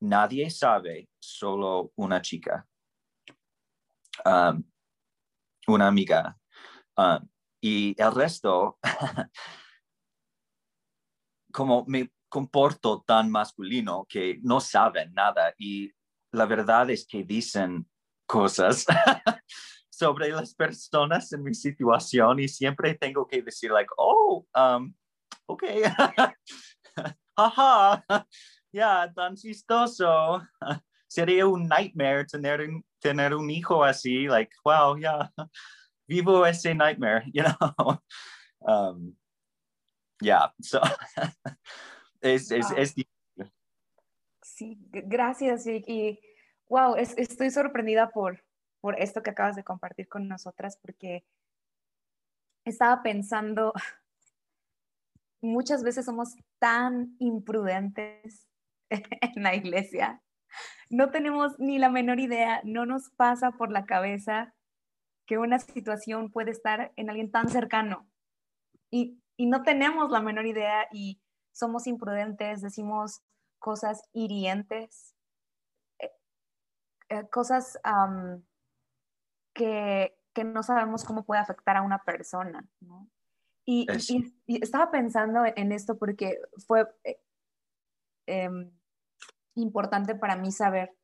[0.00, 2.66] nadie sabe, solo una chica,
[4.24, 4.64] um,
[5.66, 6.36] una amiga.
[6.96, 7.28] Um,
[7.60, 8.78] y el resto,
[11.58, 15.90] como me comporto tan masculino que no saben nada y
[16.30, 17.84] la verdad es que dicen
[18.26, 18.86] cosas
[19.90, 24.94] sobre las personas en mi situación y siempre tengo que decir like, oh, um,
[25.46, 25.64] ok,
[27.36, 28.04] ajá,
[28.72, 30.40] ya, tan chistoso.
[31.08, 35.28] Sería un nightmare tener, tener un hijo así, like, wow, ya,
[36.06, 38.00] vivo ese nightmare, you know.
[38.60, 39.16] Um,
[40.20, 40.80] yeah, so
[42.20, 43.18] es, es, es difícil.
[44.42, 45.66] Sí, gracias.
[45.66, 46.20] Y,
[46.68, 48.44] wow, estoy sorprendida por,
[48.80, 51.24] por esto que acabas de compartir con nosotras, porque
[52.64, 53.72] estaba pensando,
[55.40, 58.48] muchas veces somos tan imprudentes
[58.90, 60.22] en la iglesia,
[60.90, 64.54] no tenemos ni la menor idea, no nos pasa por la cabeza
[65.26, 68.08] que una situación puede estar en alguien tan cercano
[68.90, 71.22] y, y no tenemos la menor idea y
[71.52, 73.22] somos imprudentes, decimos
[73.60, 75.14] cosas hirientes,
[76.00, 76.10] eh,
[77.08, 77.78] eh, cosas
[79.54, 82.68] que, no sabemos cómo puede afectar a una persona.
[83.64, 83.86] Y,
[84.46, 87.20] estaba pensando en esto porque fue eh,
[88.26, 88.70] em,
[89.54, 90.96] importante para mí saber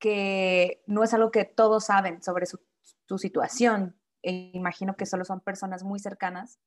[0.00, 2.60] que no es algo que todos saben sobre su,
[3.06, 3.96] su situación.
[4.22, 6.60] E imagino que solo son personas muy cercanas.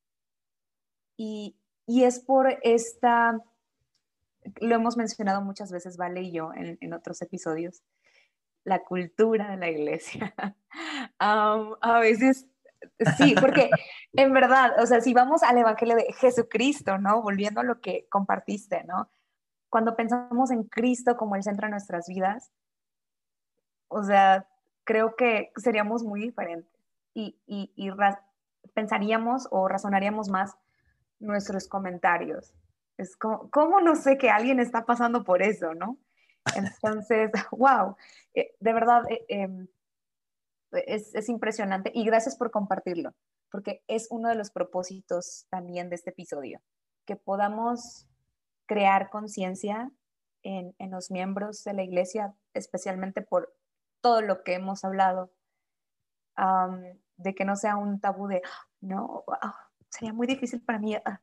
[1.18, 3.40] Y, y es por esta,
[4.60, 7.84] lo hemos mencionado muchas veces, Vale y yo, en, otros episodios,
[8.64, 10.34] la cultura de la iglesia.
[11.20, 12.48] a veces,
[13.18, 13.70] sí, porque
[14.14, 17.22] en verdad, o sea, si vamos al Evangelio de Jesucristo, ¿no?
[17.22, 19.10] Volviendo a lo que compartiste, ¿no?
[19.70, 22.52] Cuando pensamos en Cristo como el centro de nuestras vidas,
[23.88, 24.48] o sea,
[24.84, 26.72] creo que seríamos muy diferentes
[27.14, 27.92] y, y, y
[28.74, 30.56] pensaríamos o razonaríamos más
[31.20, 32.54] nuestros comentarios.
[32.98, 35.98] Es como, ¿cómo no sé que alguien está pasando por eso, no?
[36.56, 37.96] Entonces, wow,
[38.34, 39.68] eh, de verdad eh, em,
[40.72, 43.14] es, es, impresionante y gracias por compartirlo,
[43.52, 46.62] porque es uno de los propósitos también de este episodio,
[47.06, 48.08] que podamos
[48.66, 49.92] crear conciencia
[50.44, 53.54] en, en, los miembros de la iglesia, especialmente por
[54.02, 55.32] todo lo que hemos hablado,
[57.18, 58.42] de que no sea un tabú de,
[58.82, 59.54] no, wow,
[59.96, 60.96] sería muy difícil para mí.
[60.96, 61.20] Ah,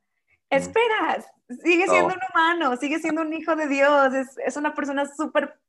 [0.49, 0.55] mm.
[0.55, 1.25] Esperas,
[1.63, 4.13] sigue siendo un humano, sigue siendo un hijo de Dios,
[4.45, 5.59] es, una persona súper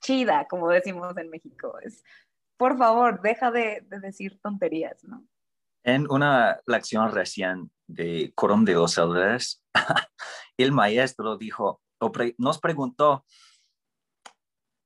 [0.00, 1.78] chida, como decimos en México.
[1.80, 2.04] Es,
[2.56, 5.24] por favor, deja de, decir tonterías, ¿no?
[5.84, 9.62] En una lección recién de Corum de los Elders,
[10.56, 11.80] el maestro dijo,
[12.38, 13.24] nos preguntó,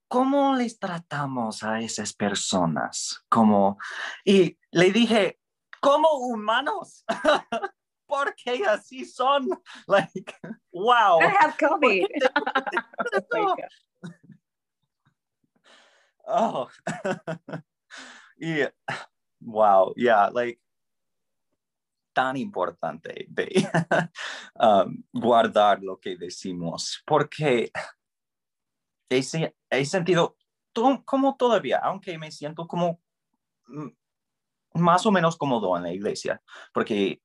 [0.08, 3.22] ¿cómo les tratamos a esas personas?
[3.28, 3.78] Como,
[4.24, 5.38] y le dije,
[5.86, 7.04] como humanos.
[8.06, 9.48] Porque así son.
[9.88, 10.34] Like,
[10.72, 11.20] wow.
[11.20, 12.06] I have COVID.
[16.26, 16.68] oh.
[18.38, 18.64] y,
[19.40, 20.60] wow, yeah, like,
[22.12, 23.68] tan importante de
[24.58, 27.70] um, guardar lo que decimos, porque
[29.10, 29.22] he,
[29.70, 30.36] he sentido
[31.04, 33.00] como todavía, aunque me siento como
[33.66, 33.88] mm,
[34.78, 36.40] más o menos cómodo en la iglesia,
[36.72, 37.20] porque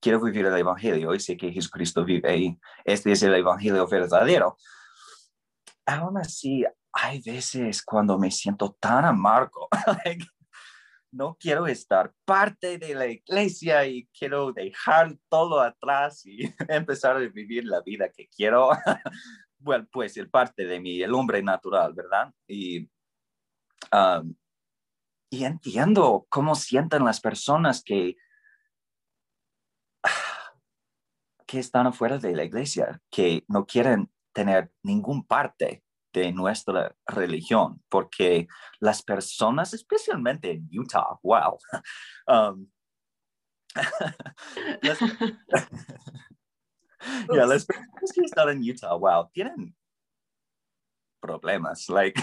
[0.00, 4.56] quiero vivir el Evangelio y sé que Jesucristo vive y este es el Evangelio verdadero.
[5.86, 9.68] Aún así, hay veces cuando me siento tan amargo,
[11.10, 17.20] no quiero estar parte de la iglesia y quiero dejar todo atrás y empezar a
[17.20, 18.70] vivir la vida que quiero.
[19.58, 22.32] bueno, pues el parte de mí, el hombre natural, ¿verdad?
[22.46, 22.88] Y
[23.92, 24.34] um,
[25.30, 28.16] y entiendo cómo sienten las personas que,
[31.46, 37.82] que están afuera de la iglesia, que no quieren tener ningún parte de nuestra religión,
[37.88, 38.48] porque
[38.80, 41.58] las personas, especialmente en Utah, wow,
[42.28, 42.66] um,
[44.82, 44.98] las
[47.66, 49.76] personas que están en Utah, wow, tienen
[51.20, 52.20] problemas, like,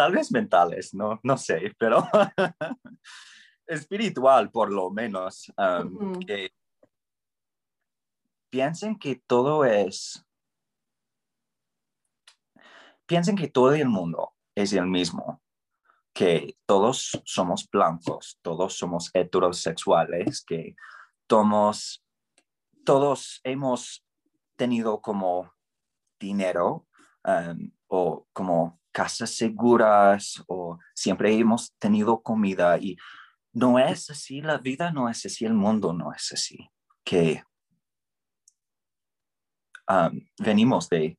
[0.00, 2.02] tal vez mentales, no, no sé, pero
[3.66, 6.54] espiritual por lo menos, um, que
[8.48, 10.26] piensen que todo es,
[13.04, 15.42] piensen que todo el mundo es el mismo,
[16.14, 20.76] que todos somos blancos, todos somos heterosexuales, que
[21.26, 22.02] todos,
[22.86, 24.02] todos hemos
[24.56, 25.52] tenido como
[26.18, 26.86] dinero
[27.22, 32.96] um, o como casas seguras o siempre hemos tenido comida y
[33.52, 36.70] no es así, la vida no es así, el mundo no es así,
[37.04, 37.42] que
[39.88, 41.18] um, venimos de,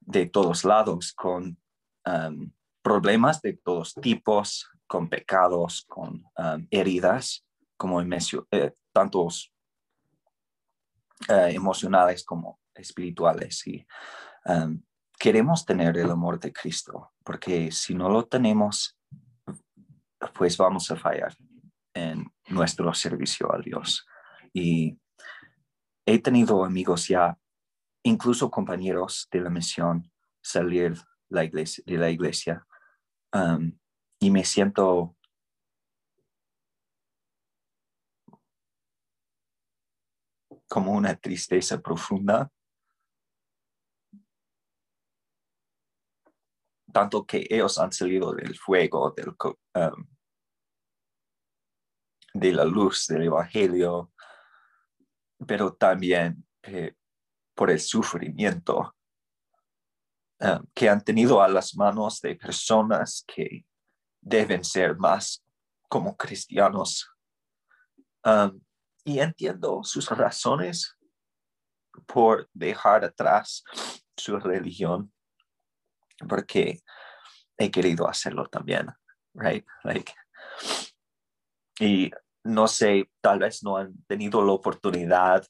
[0.00, 1.58] de todos lados con
[2.06, 9.52] um, problemas de todos tipos, con pecados, con um, heridas, como eh, tantos
[11.28, 13.66] eh, emocionales como espirituales.
[13.66, 13.86] Y
[15.20, 18.98] queremos tener el amor de Cristo, porque si no lo tenemos,
[20.32, 21.36] pues vamos a fallar
[21.92, 24.06] en nuestro servicio a Dios.
[24.54, 24.98] Y
[26.06, 27.38] he tenido amigos ya,
[28.02, 30.10] incluso compañeros de la misión,
[30.42, 30.96] salir
[31.28, 32.66] la iglesia, de la iglesia
[33.34, 33.78] um,
[34.18, 35.14] y me siento
[40.66, 42.50] como una tristeza profunda.
[46.92, 50.06] Tanto que ellos han salido del fuego, del, um,
[52.34, 54.12] de la luz del Evangelio,
[55.46, 56.94] pero también eh,
[57.54, 58.94] por el sufrimiento
[60.40, 63.66] eh, que han tenido a las manos de personas que
[64.20, 65.44] deben ser más
[65.88, 67.10] como cristianos.
[68.24, 68.60] Um,
[69.04, 70.96] y entiendo sus razones
[72.06, 73.64] por dejar atrás
[74.16, 75.12] su religión,
[76.28, 76.80] porque
[77.58, 78.88] he querido hacerlo también,
[79.34, 79.66] right?
[79.84, 80.12] Like,
[81.78, 82.10] y
[82.44, 85.46] no sé, tal vez no han tenido la oportunidad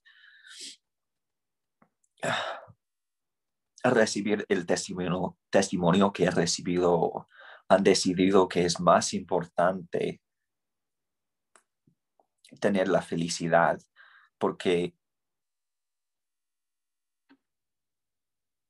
[3.83, 7.29] recibir el testimonio, testimonio que he recibido,
[7.69, 10.21] han decidido que es más importante
[12.61, 13.79] tener la felicidad,
[14.39, 14.95] porque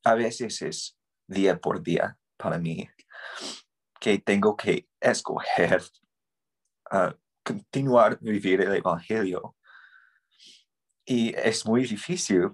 [0.04, 0.99] a veces es
[1.30, 2.88] día por día para mí
[4.00, 5.82] que tengo que escoger
[6.90, 7.12] uh,
[7.44, 9.56] continuar vivir el evangelio.
[11.04, 12.50] Y es muy difícil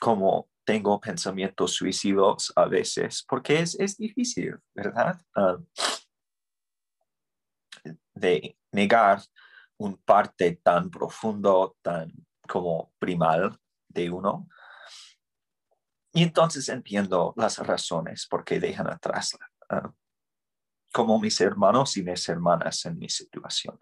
[0.00, 5.20] como tengo pensamientos suicidos a veces, porque es, es difícil, ¿verdad?
[5.36, 5.64] Uh,
[8.14, 9.20] de negar
[9.78, 12.12] un parte tan profundo, tan
[12.48, 13.58] como primal
[13.88, 14.48] de uno.
[16.12, 19.36] Y entonces entiendo las razones por qué dejan atrás,
[19.70, 19.88] uh,
[20.92, 23.78] como mis hermanos y mis hermanas en mi situación.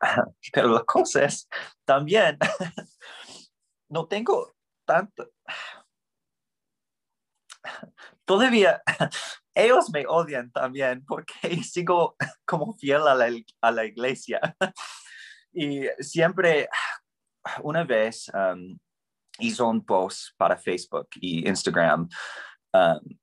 [0.52, 1.48] Pero la cosa es,
[1.84, 2.38] también
[3.88, 4.54] no tengo
[4.84, 5.30] tanto,
[8.26, 8.82] todavía
[9.54, 13.30] ellos me odian también porque sigo como fiel a la,
[13.62, 14.40] a la iglesia.
[15.52, 16.68] Y siempre,
[17.62, 18.30] una vez
[19.38, 22.08] hizo un post para Facebook y Instagram.
[22.72, 23.18] Um,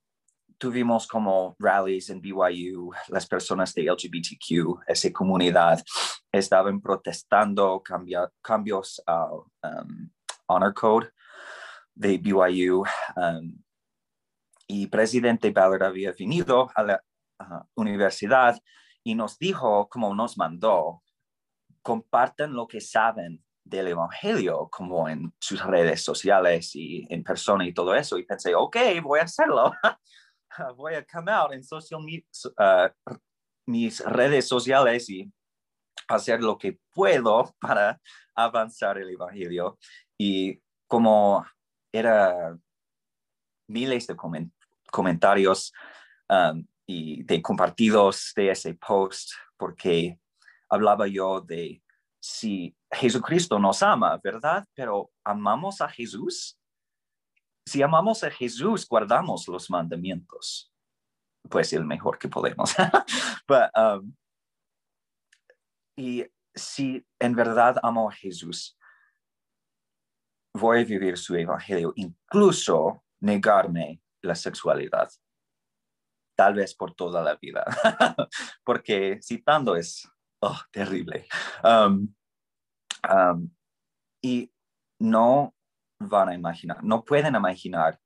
[0.57, 5.83] tuvimos como rallies en BYU, las personas de LGBTQ, esa comunidad,
[6.31, 10.09] estaban protestando cambia, cambios al um,
[10.47, 11.11] honor code
[11.93, 12.83] de BYU.
[13.15, 13.61] Um,
[14.67, 17.03] y presidente Ballard había venido a la
[17.75, 18.59] universidad
[19.03, 21.03] y nos dijo, como nos mandó,
[21.83, 27.73] compartan lo que saben del Evangelio, como en sus redes sociales y en persona y
[27.73, 28.17] todo eso.
[28.17, 29.73] Y pensé, ok, voy a hacerlo.
[30.77, 33.13] voy a come en social uh,
[33.65, 35.31] mis redes sociales y
[36.07, 37.99] hacer lo que puedo para
[38.35, 39.77] avanzar el Evangelio.
[40.17, 41.43] Y como
[41.91, 42.55] era
[43.67, 44.53] miles de coment
[44.91, 45.73] comentarios
[46.29, 50.19] um, y de compartidos de ese post, porque
[50.69, 51.81] hablaba yo de
[52.25, 54.67] si Jesucristo nos ama, ¿verdad?
[54.73, 56.59] Pero ¿amamos a Jesús?
[57.67, 60.73] Si amamos a Jesús, guardamos los mandamientos.
[61.47, 62.73] Pues el mejor que podemos.
[63.47, 64.15] But, um,
[65.95, 68.75] y si en verdad amo a Jesús,
[70.55, 75.11] voy a vivir su evangelio, incluso negarme la sexualidad.
[76.35, 77.63] Tal vez por toda la vida.
[78.63, 80.09] Porque citando es
[80.45, 81.25] oh, terrible.
[81.63, 82.13] Um,
[83.09, 83.49] um,
[84.21, 84.51] y
[84.99, 85.53] no
[85.99, 87.99] van a imaginar, no pueden imaginar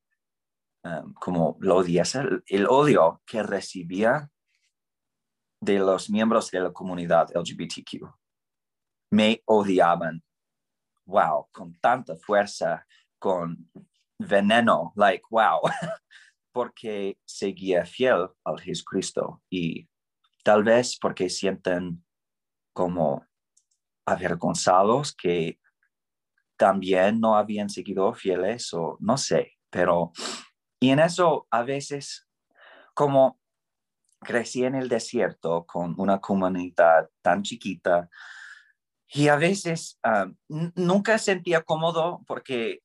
[0.83, 4.29] um, como lo odias, el, el, odio que recibía
[5.61, 8.07] de los miembros de la comunidad LGBTQ.
[9.11, 10.23] Me odiaban,
[11.05, 12.85] wow, con tanta fuerza,
[13.17, 13.69] con
[14.19, 15.61] veneno, like, wow,
[16.53, 19.89] porque seguía fiel al Jesucristo y
[20.43, 22.03] tal vez porque sienten
[22.79, 23.27] como
[24.05, 25.59] avergonzados que
[26.55, 30.13] también no habían seguido fieles o no sé, pero
[30.79, 32.25] y en eso a veces
[32.93, 33.37] como
[34.21, 38.09] crecí en el desierto con una comunidad tan chiquita
[39.09, 40.37] y a veces um,
[40.75, 42.81] nunca sentía cómodo porque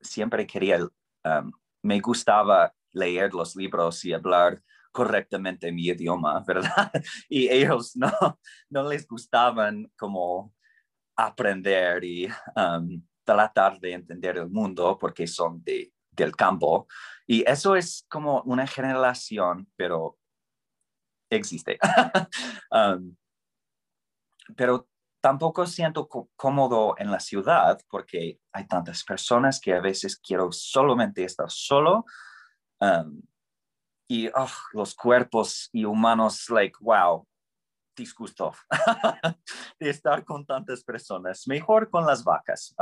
[0.00, 1.50] siempre quería, um,
[1.82, 4.62] me gustaba leer los libros y hablar
[4.92, 6.92] correctamente mi idioma, ¿verdad?
[7.28, 8.12] Y ellos no,
[8.70, 10.54] no les gustaban como
[11.16, 16.86] aprender y um, tratar de entender el mundo porque son de, del campo.
[17.26, 20.18] Y eso es como una generación, pero
[21.30, 21.78] existe.
[22.70, 23.16] um,
[24.56, 24.88] pero
[25.20, 31.24] tampoco siento cómodo en la ciudad porque hay tantas personas que a veces quiero solamente
[31.24, 32.04] estar solo.
[32.80, 33.22] Um,
[34.12, 37.26] y oh, los cuerpos y humanos, like, wow,
[37.96, 38.52] disgusto
[39.80, 41.48] de estar con tantas personas.
[41.48, 42.74] Mejor con las vacas.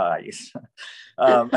[1.16, 1.48] Um,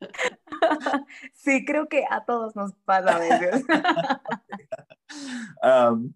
[1.34, 3.64] sí, creo que a todos nos pasa a veces.
[5.62, 6.12] Um,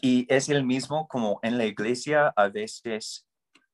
[0.00, 3.26] y es el mismo como en la iglesia, a veces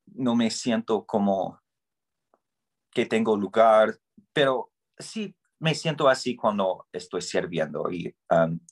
[0.06, 1.60] no me siento como
[2.90, 3.98] que tengo lugar,
[4.32, 8.14] pero sí me siento así cuando estoy sirviendo y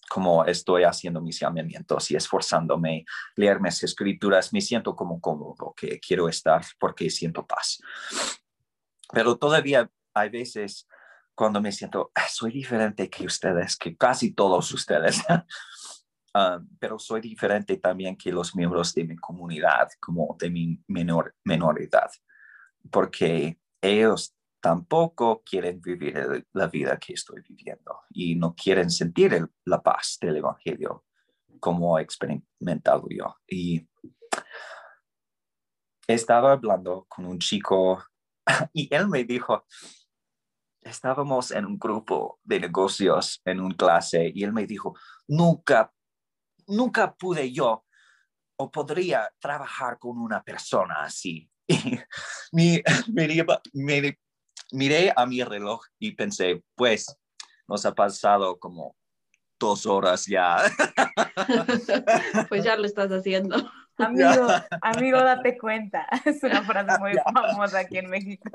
[0.08, 3.04] como estoy haciendo mis llamamientos y esforzándome,
[3.36, 7.80] leer mis escrituras, me siento como cómodo que quiero estar porque siento paz.
[9.12, 10.86] Pero todavía hay veces
[11.34, 15.22] cuando me siento, ah, soy diferente que ustedes, que casi todos ustedes,
[16.34, 21.34] um, pero soy diferente también que los miembros de mi comunidad, como de mi menor,
[21.44, 22.10] menoridad,
[22.90, 24.33] porque ellos
[24.64, 30.38] tampoco quieren vivir la vida que estoy viviendo y no quieren sentir la paz del
[30.38, 31.04] Evangelio
[31.60, 33.36] como he experimentado yo.
[33.46, 33.86] Y
[36.06, 38.02] estaba hablando con un chico
[38.72, 39.66] y él me dijo,
[40.80, 44.94] estábamos en un grupo de negocios en un clase y él me dijo,
[45.28, 45.92] nunca,
[46.68, 47.84] nunca pude yo
[48.56, 51.50] o podría trabajar con una persona así.
[52.56, 53.34] Y me,
[53.74, 54.18] me,
[54.74, 57.16] miré a mi reloj y pensé, pues
[57.68, 58.96] nos ha pasado como
[59.58, 60.58] dos horas ya.
[62.48, 63.56] pues ya lo estás haciendo.
[63.96, 64.48] Amigo,
[64.82, 66.06] amigo, date cuenta.
[66.24, 68.50] Es una frase muy famosa aquí en México.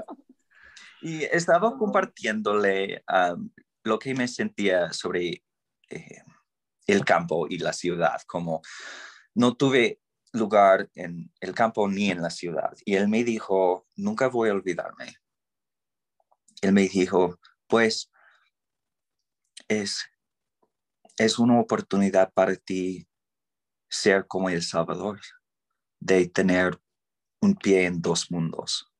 [1.01, 3.49] Y estaba compartiéndole um,
[3.83, 5.43] lo que me sentía sobre
[5.89, 6.21] eh,
[6.85, 8.61] el campo y la ciudad, como
[9.33, 10.01] no tuve
[10.33, 12.73] lugar en el campo ni en la ciudad.
[12.83, 15.18] Y él me dijo, nunca voy a olvidarme
[16.61, 18.11] él me dijo, pues
[19.67, 20.05] es,
[21.17, 23.07] es una oportunidad para ti
[23.89, 25.19] ser como El Salvador,
[25.99, 26.79] de tener
[27.41, 28.91] un pie en dos mundos.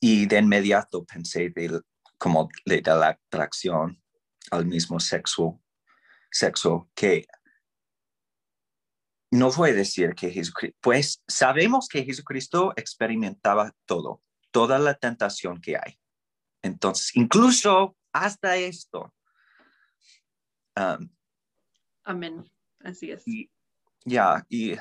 [0.00, 1.80] Y de inmediato pensé de,
[2.18, 4.02] como de, la atracción
[4.50, 5.62] al mismo sexo,
[6.30, 7.26] sexo que
[9.30, 14.22] no voy a decir que Jesucristo, pues sabemos que Jesucristo experimentaba todo,
[14.54, 15.98] toda la tentación que hay.
[16.62, 19.12] Entonces, incluso hasta esto.
[20.76, 21.10] Um,
[22.04, 22.48] Amén.
[22.78, 23.24] Así es.
[24.04, 24.76] Ya, y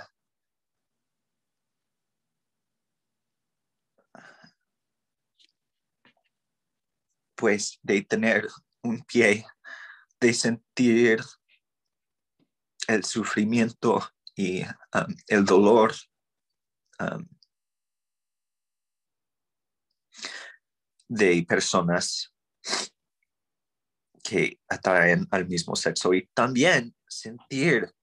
[7.35, 8.47] pues de tener
[8.83, 9.43] un pie,
[10.21, 11.19] de sentir
[12.87, 15.95] el sufrimiento y um, el dolor
[16.99, 17.27] um,
[21.13, 22.33] de personas
[24.23, 27.93] que atraen al mismo sexo y también sentir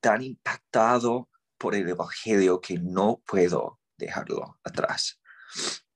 [0.00, 1.28] tan impactado
[1.58, 5.20] por el Evangelio que no puedo dejarlo atrás,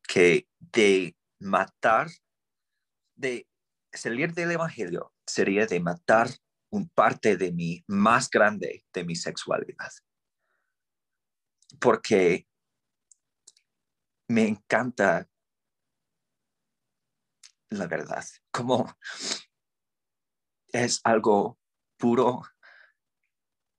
[0.07, 2.09] que de matar,
[3.17, 3.49] de
[3.93, 6.29] salir del Evangelio sería de matar
[6.71, 9.91] un parte de mí más grande de mi sexualidad.
[11.81, 12.47] Porque
[14.31, 15.29] me encanta
[17.71, 18.97] la verdad, como
[20.69, 21.59] es algo
[21.97, 22.43] puro,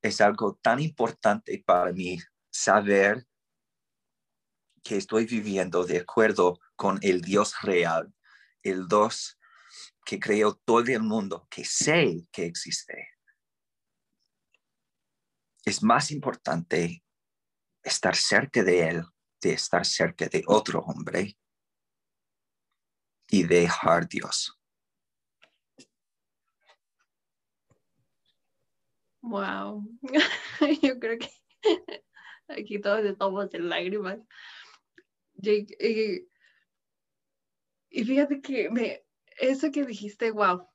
[0.01, 3.25] es algo tan importante para mí saber
[4.83, 8.13] que estoy viviendo de acuerdo con el Dios real,
[8.61, 9.39] el Dios
[10.05, 13.07] que creó todo el mundo, que sé que existe.
[15.63, 17.05] Es más importante
[17.83, 19.05] estar cerca de Él
[19.41, 21.37] de estar cerca de otro hombre
[23.29, 24.57] y dejar Dios.
[29.21, 29.87] Wow,
[30.81, 31.29] yo creo que
[32.47, 34.19] aquí todos estamos en lágrimas.
[35.43, 36.27] Eh,
[37.89, 39.03] y fíjate que me,
[39.39, 40.67] eso que dijiste, wow,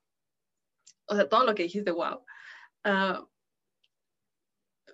[1.07, 2.25] o sea, todo lo que dijiste, wow.
[2.85, 3.27] Ah,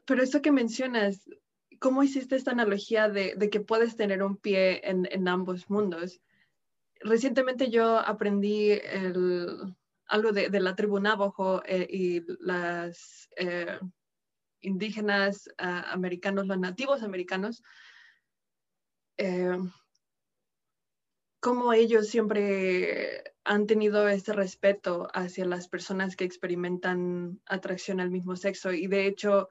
[0.05, 1.29] pero eso que mencionas,
[1.83, 6.22] ¿cómo hiciste esta analogía de, que puedes tener un pie en, ambos mundos?
[7.01, 8.80] Recientemente yo aprendí
[10.07, 13.80] algo de, la tribu Navajo eh, y las eh,
[14.61, 17.64] indígenas ah, americanos, los nativos americanos,
[19.16, 19.59] eh,
[21.41, 28.37] cómo ellos siempre han tenido este respeto hacia las personas que experimentan atracción al mismo
[28.37, 29.49] sexo y de hecho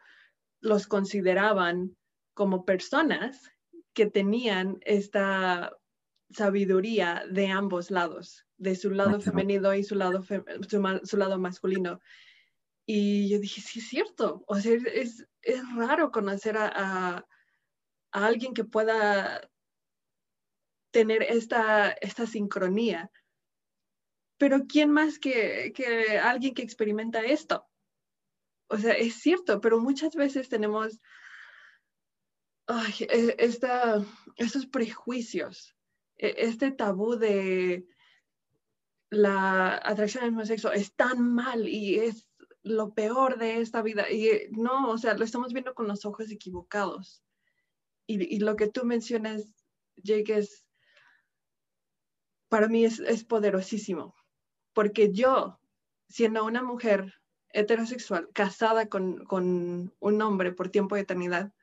[0.62, 1.98] los consideraban
[2.34, 3.52] como personas
[3.94, 5.76] que tenían esta
[6.30, 12.00] sabiduría de ambos lados, de su lado femenino y su lado, su, lado masculino.
[12.86, 17.26] Y yo dije, sí es cierto, o sea, es, es raro conocer a, a,
[18.12, 19.50] alguien que pueda
[20.92, 23.12] tener esta, esta sincronía.
[24.38, 27.68] Pero ¿quién más que, que alguien que experimenta esto?
[28.68, 31.00] O sea, es cierto, pero muchas veces tenemos
[32.68, 35.76] ay, e, estos prejuicios,
[36.18, 37.86] e, este tabú de
[39.09, 42.28] la atracción al mismo sexo es tan mal y es
[42.64, 44.09] lo peor de esta vida.
[44.09, 47.24] Y eh, no, o sea, lo estamos viendo con los ojos equivocados.
[48.07, 49.53] Y, lo que tú mencionas,
[49.95, 50.45] Jake,
[52.49, 54.16] para mí es, es poderosísimo.
[54.74, 55.59] Porque yo,
[56.09, 57.14] siendo una mujer
[57.49, 61.53] heterosexual, casada con, con un hombre por tiempo de eternidad,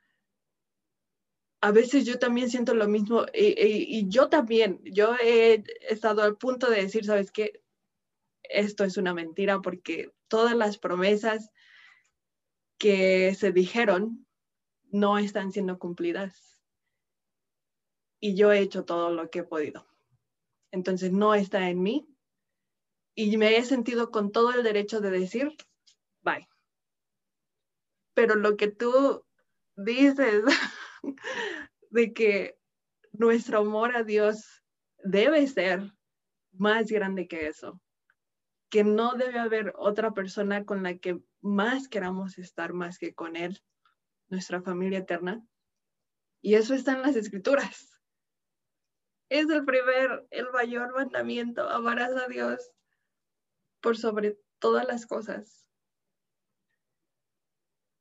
[1.61, 6.71] a veces yo también siento lo mismo y, yo también, yo he estado al punto
[6.71, 7.63] de decir, ¿sabes qué?
[8.45, 11.51] Esto es una mentira porque todas las promesas
[12.79, 14.27] que se dijeron
[14.91, 16.63] no están siendo cumplidas.
[18.21, 19.87] Y yo he hecho todo lo que he podido.
[20.71, 22.09] Entonces no está en mí.
[23.15, 25.57] Y me he sentido con todo el derecho de decir,
[26.23, 26.49] bye.
[28.15, 29.25] Pero lo que tú
[29.77, 30.45] dices
[31.91, 32.59] de que
[33.13, 34.63] nuestro amor a Dios
[35.03, 35.93] debe ser
[36.53, 37.81] más grande que eso,
[38.71, 43.37] que no debe haber otra persona con la que más queramos estar más que con
[43.37, 43.63] Él,
[44.29, 45.45] nuestra familia eterna.
[46.41, 48.01] Y eso está en las escrituras.
[49.29, 52.71] Es el primer, el mayor mandamiento, amarás a Dios
[53.81, 55.67] por sobre todas las cosas.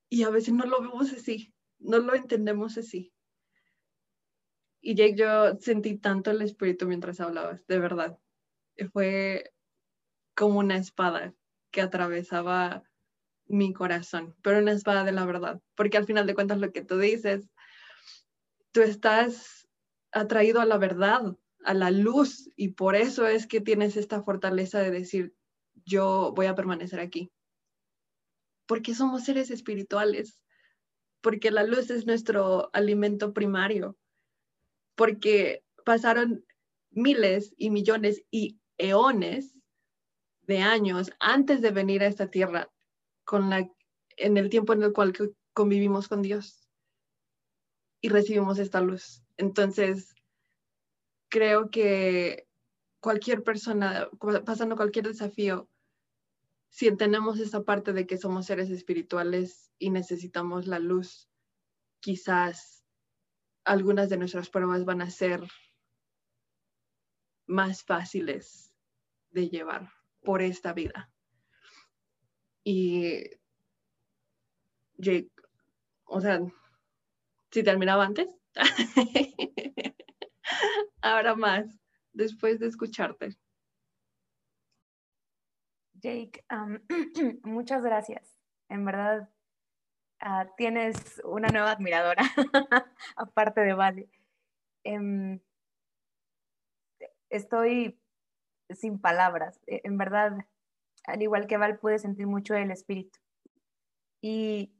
[0.09, 3.13] Y a veces no lo vemos así no lo entendemos así.
[4.82, 8.17] Y Jake, yo sentí tanto el espíritu mientras hablabas, de verdad.
[8.93, 9.53] Fue
[10.36, 11.34] como una espada
[11.71, 12.84] que atravesaba
[13.47, 16.84] mi corazón, pero una espada de la verdad, porque al final de cuentas lo que
[16.84, 17.49] tú dices,
[18.71, 19.67] tú estás
[20.11, 21.21] atraído a la verdad,
[21.63, 25.34] a la luz, y por eso es que tienes esta fortaleza de decir,
[25.86, 27.32] yo voy a permanecer aquí,
[28.65, 30.39] porque somos seres espirituales,
[31.28, 33.97] porque la luz es nuestro alimento primario,
[34.95, 36.45] porque pasaron
[36.89, 39.53] miles y millones y eones
[40.43, 42.71] de años antes de venir a esta tierra
[44.15, 45.11] en el tiempo en el cual
[45.51, 46.65] convivimos con Dios
[47.99, 49.21] y recibimos esta luz.
[49.36, 50.15] Entonces,
[51.28, 52.47] creo que
[53.01, 54.09] cualquier persona,
[54.45, 55.67] pasando cualquier desafío,
[56.70, 61.30] si entendemos esa parte de que somos seres espirituales y necesitamos la luz,
[61.99, 62.86] quizás
[63.63, 65.41] algunas de nuestras pruebas van a ser
[67.45, 68.74] más fáciles
[69.32, 69.91] de llevar
[70.24, 71.11] por esta vida.
[72.63, 73.24] Y
[74.97, 75.32] Jake,
[76.05, 76.41] o sea,
[77.51, 78.28] si terminaba antes,
[81.01, 81.65] ahora más,
[82.13, 83.38] después de escucharte.
[85.99, 86.45] Jake,
[87.43, 88.37] muchas gracias.
[88.69, 89.29] En verdad,
[90.19, 92.23] ah, tienes una nueva admiradora,
[93.15, 94.09] aparte de Vale.
[94.83, 95.39] Em,
[97.29, 97.99] estoy
[98.69, 99.59] sin palabras.
[99.67, 100.37] E, en verdad,
[101.05, 103.19] al igual que Val, pude sentir mucho el espíritu.
[104.21, 104.73] Y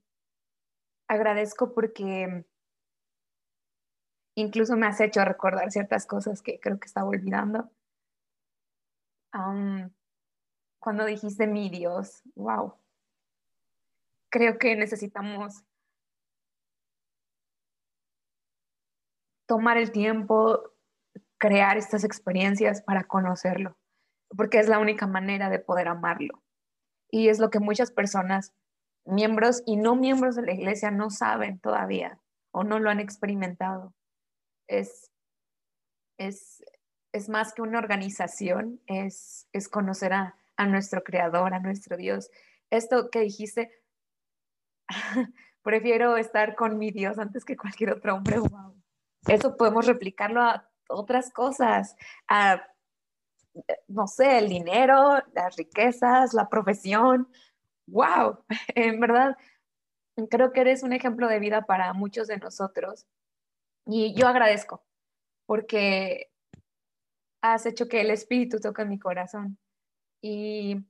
[1.08, 2.46] agradezco porque
[4.36, 7.72] incluso me has hecho recordar ciertas cosas que creo que estaba olvidando.
[10.88, 12.74] Cuando dijiste mi Dios, wow,
[14.30, 15.66] creo que necesitamos
[19.46, 20.72] tomar el tiempo,
[21.38, 23.78] crear estas experiencias para conocerlo,
[24.30, 26.42] porque es la única manera de poder amarlo.
[27.12, 28.54] Y es lo que muchas personas,
[29.04, 32.18] miembros y no miembros de la iglesia, no saben todavía
[32.52, 33.94] o no lo han experimentado.
[34.68, 35.12] Es,
[36.18, 36.64] es,
[37.12, 42.30] es más que una organización, es, es conocer a, a nuestro Creador, a nuestro Dios.
[42.70, 43.72] Esto que dijiste,
[45.62, 48.40] prefiero estar con mi Dios antes que cualquier otro hombre.
[48.40, 48.76] Wow.
[49.28, 51.96] Eso podemos replicarlo a otras cosas,
[52.28, 52.66] a,
[53.88, 57.30] no sé, el dinero, las riquezas, la profesión.
[57.88, 58.44] ¡Wow!
[58.76, 59.38] En verdad,
[60.30, 63.06] creo que eres un ejemplo de vida para muchos de nosotros.
[63.86, 64.84] Y yo agradezco
[65.46, 66.32] porque
[67.42, 69.58] has hecho que el Espíritu toque mi corazón.
[70.22, 70.86] Y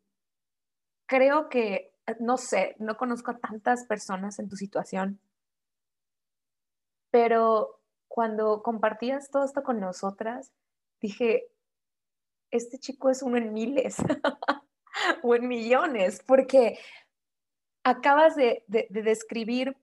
[1.06, 5.20] creo que, no sé, no conozco a tantas personas en tu situación,
[7.12, 10.52] pero cuando compartías todo esto con nosotras,
[11.02, 11.48] dije,
[12.52, 13.98] este chico es uno en miles
[15.24, 16.80] o en millones, porque
[17.84, 19.78] acabas de, describir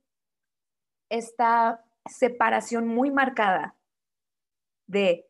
[1.08, 3.76] esta separación muy marcada
[4.86, 5.26] de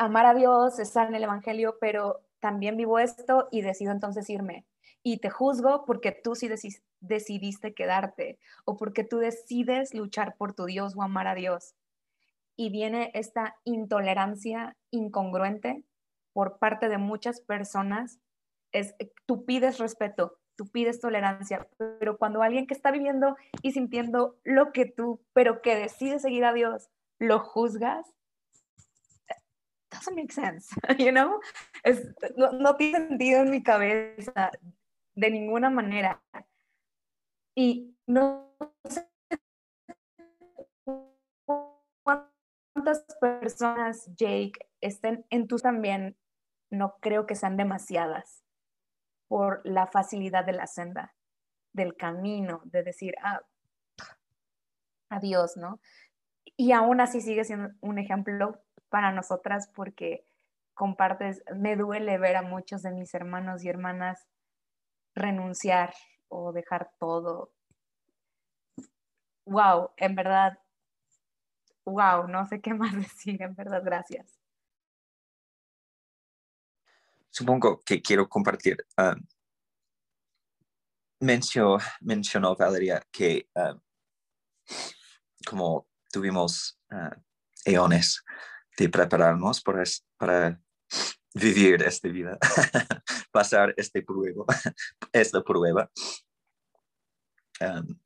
[0.00, 4.64] amar a Dios, estar en el Evangelio, pero también vivo esto y decido entonces irme.
[5.02, 6.48] Y te juzgo porque tú sí
[7.00, 11.74] decidiste quedarte o porque tú decides luchar por tu Dios o amar a Dios.
[12.56, 15.84] Y viene esta intolerancia incongruente
[16.32, 18.20] por parte de muchas personas.
[18.72, 18.94] Es,
[19.26, 24.72] tú pides respeto, tú pides tolerancia, pero cuando alguien que está viviendo y sintiendo lo
[24.72, 26.88] que tú, pero que decide seguir a Dios,
[27.18, 28.14] lo juzgas,
[30.98, 31.40] you know?
[32.36, 34.50] no, tiene sentido en mi cabeza
[35.14, 36.22] de ninguna manera.
[37.54, 38.56] Y no
[38.88, 39.08] sé
[42.74, 46.16] cuántas personas, Jake, estén en tú también,
[46.70, 48.44] no creo que sean demasiadas
[49.28, 51.14] por la facilidad de la senda,
[51.72, 53.40] del camino, de decir, ah,
[55.10, 55.80] adiós, ¿no?
[56.56, 60.24] Y aún así sigue siendo un ejemplo para nosotras porque
[60.74, 64.26] compartes, me duele ver a muchos de mis hermanos y hermanas
[65.14, 65.94] renunciar
[66.28, 67.52] o dejar todo.
[69.44, 70.58] Wow, en verdad,
[71.84, 74.38] wow, no sé qué más decir, en verdad, gracias.
[77.30, 78.76] Supongo que quiero compartir.
[78.96, 79.26] Um,
[81.20, 83.80] mencionó, Valeria que um,
[85.46, 87.14] como tuvimos uh,
[87.64, 88.22] eones
[88.76, 89.82] de prepararnos para,
[90.16, 90.60] para
[91.34, 92.38] vivir esta vida,
[93.32, 94.44] pasar este prueba,
[95.12, 95.90] esta prueba.
[97.60, 97.98] Um,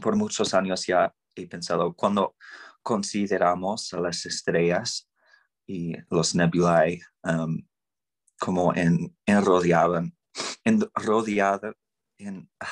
[0.00, 2.36] por muchos años ya he pensado, cuando
[2.82, 5.08] consideramos a las estrellas
[5.66, 7.62] y los nebulae um,
[8.38, 10.02] como en, en, rodeada
[10.64, 12.50] en...
[12.60, 12.66] Ah,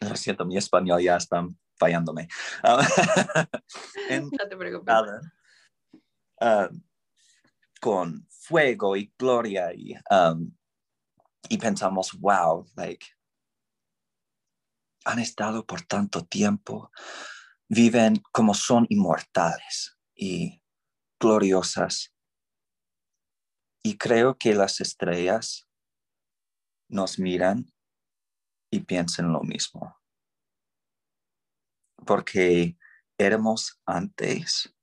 [0.00, 1.46] lo siento, mi español ya está
[1.78, 2.28] fallándome.
[2.62, 4.94] no te preocupes.
[6.40, 6.82] Um,
[7.80, 10.54] con fuego y gloria y, um,
[11.48, 13.06] y pensamos, wow, like,
[15.04, 16.90] han estado por tanto tiempo,
[17.68, 20.62] viven como son inmortales y
[21.18, 22.14] gloriosas.
[23.82, 25.68] Y creo que las estrellas
[26.88, 27.72] nos miran
[28.70, 29.96] y piensan lo mismo.
[32.06, 32.76] Porque
[33.18, 34.74] éramos antes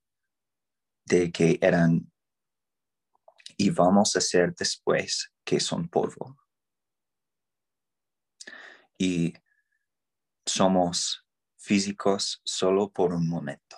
[1.05, 2.11] de que eran
[3.57, 6.37] y vamos a ser después que son polvo.
[8.97, 9.33] Y
[10.45, 11.25] somos
[11.57, 13.77] físicos solo por un momento.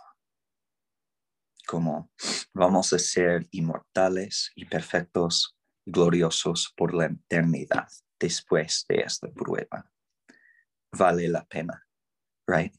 [1.67, 2.11] Como
[2.53, 7.88] vamos a ser inmortales y perfectos, gloriosos por la eternidad
[8.19, 9.91] después de esta prueba.
[10.91, 11.85] Vale la pena,
[12.47, 12.73] right?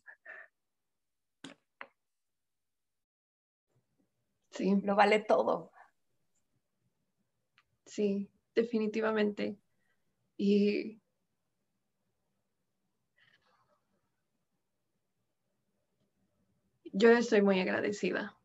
[4.58, 4.74] Sí.
[4.82, 5.70] Lo vale todo.
[7.86, 9.58] Sí, definitivamente.
[10.36, 11.00] Y
[16.92, 18.36] yo estoy muy agradecida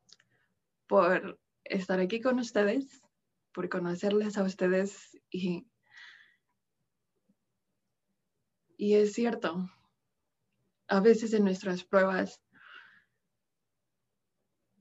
[0.87, 3.01] por estar aquí con ustedes,
[3.53, 5.67] por conocerles a ustedes y,
[8.77, 9.69] y es cierto,
[10.87, 12.41] a veces en nuestras pruebas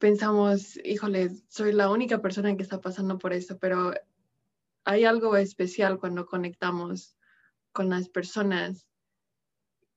[0.02, 3.92] pensamos, híjole, soy la única persona que está pasando por esto, pero
[4.82, 7.16] hay algo especial cuando conectamos
[7.70, 8.88] con las personas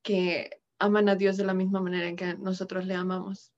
[0.03, 3.51] que aman a Dios de la misma manera en que nosotros le amamos.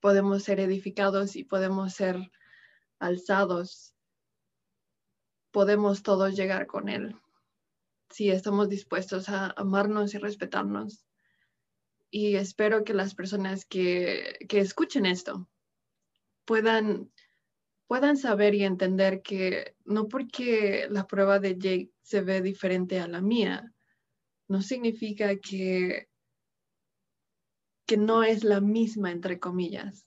[0.00, 2.16] Podemos ser edificados y podemos ser
[2.98, 3.92] alzados.
[5.50, 7.14] Podemos todos llegar con Él
[8.08, 11.04] si estamos dispuestos a amarnos y respetarnos.
[12.14, 15.48] Y espero que las personas que, que escuchen esto
[16.44, 17.10] puedan,
[17.86, 23.08] puedan saber y entender que no porque la prueba de Jake se ve diferente a
[23.08, 23.72] la mía,
[24.46, 26.10] no significa que,
[27.86, 30.06] que no es la misma, entre comillas.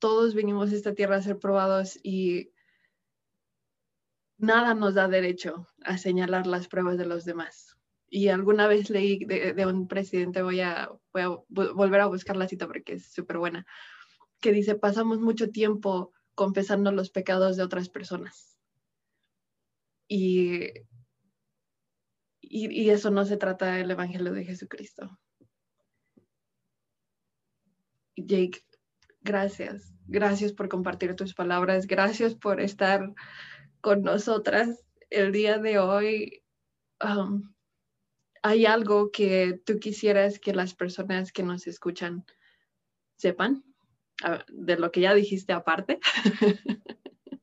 [0.00, 2.52] Todos venimos a esta tierra a ser probados y
[4.36, 7.73] nada nos da derecho a señalar las pruebas de los demás.
[8.16, 12.46] Y alguna vez leí de, un presidente, voy a, voy a volver a buscar la
[12.46, 13.66] cita porque es súper buena,
[14.38, 18.56] que dice, pasamos mucho tiempo confesando los pecados de otras personas.
[20.06, 20.68] Y,
[22.40, 25.18] y, eso no se trata del Evangelio de Jesucristo.
[28.14, 28.64] Jake,
[29.22, 29.92] gracias.
[30.06, 31.88] Gracias por compartir tus palabras.
[31.88, 33.12] Gracias por estar
[33.80, 36.44] con nosotras el día de hoy.
[37.02, 37.53] Um,
[38.46, 42.26] ¿Hay algo que tú quisieras que las personas que nos escuchan
[43.16, 43.64] sepan
[44.48, 45.98] de lo que ya dijiste aparte?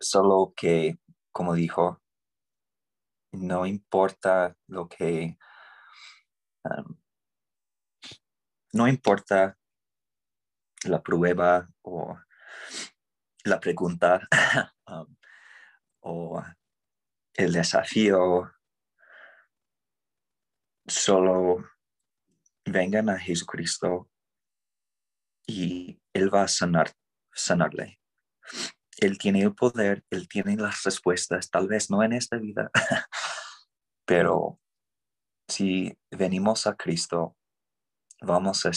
[0.00, 0.96] Solo que,
[1.32, 2.00] como dijo,
[3.32, 5.36] no importa lo que,
[8.72, 9.58] no importa
[10.84, 12.16] la prueba o
[13.42, 14.20] la pregunta
[15.98, 16.40] o
[17.36, 18.50] el desafío,
[20.86, 21.64] solo
[22.64, 24.10] vengan a Jesucristo
[25.46, 26.92] y Él va a sanar,
[27.32, 28.00] sanarle.
[28.98, 32.70] Él tiene el poder, Él tiene las respuestas, tal vez no en esta vida,
[34.06, 34.58] pero
[35.48, 37.36] si venimos a Cristo,
[38.22, 38.70] vamos a,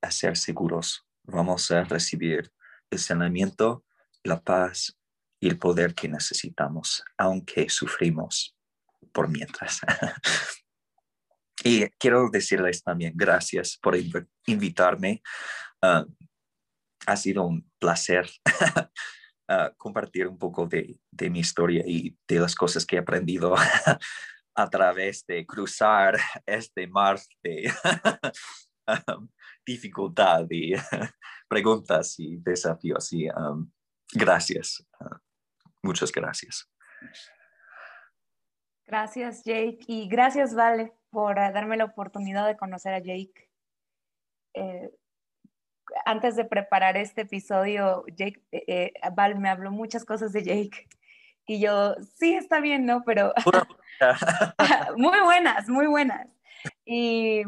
[0.00, 2.50] a ser seguros, vamos a recibir
[2.90, 3.84] el sanamiento,
[4.22, 4.96] la paz
[5.44, 8.56] y el poder que necesitamos, aunque sufrimos
[9.12, 9.80] por mientras.
[11.62, 13.94] y quiero decirles también gracias por
[14.46, 15.22] invitarme.
[15.82, 16.06] Ah,
[17.06, 18.26] ha sido un placer
[19.48, 23.54] ah, compartir un poco de, de, mi historia y de las cosas que he aprendido
[24.56, 27.70] a través de cruzar este mar de
[29.08, 29.28] um,
[29.66, 30.72] dificultad y
[31.46, 33.12] preguntas y desafíos.
[33.12, 33.70] Y um,
[34.14, 35.18] gracias, uh,
[35.84, 36.68] muchas gracias.
[38.86, 39.78] Gracias, Jake.
[39.86, 43.50] Y gracias, Vale, por uh, darme la oportunidad de conocer a Jake.
[44.54, 44.90] Eh,
[46.06, 50.88] antes de preparar este episodio, Jake, eh, eh, Val me habló muchas cosas de Jake.
[51.46, 53.02] Y yo, sí, está bien, ¿no?
[53.04, 53.32] Pero
[54.96, 56.28] muy buenas, muy buenas.
[56.84, 57.42] Y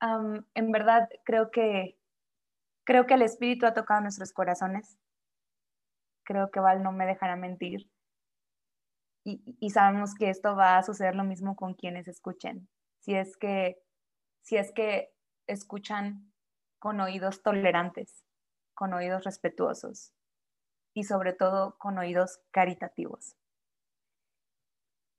[0.00, 1.98] en verdad creo que,
[2.84, 4.98] creo que el Espíritu ha tocado nuestros corazones.
[6.26, 7.88] Creo que Val no me dejará mentir.
[9.24, 12.68] Y, y, sabemos que esto va a suceder lo mismo con quienes escuchen.
[13.00, 13.78] Si es que,
[14.42, 15.12] si es que
[15.46, 16.32] escuchan
[16.78, 18.24] con oídos tolerantes,
[18.74, 20.12] con oídos respetuosos
[20.94, 23.36] y sobre todo con oídos caritativos.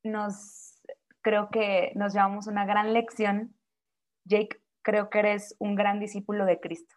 [0.04, 0.82] Nos,
[1.22, 3.58] creo que nos llevamos una gran lección.
[4.26, 6.96] Jake creo que eres un gran discípulo de Cristo.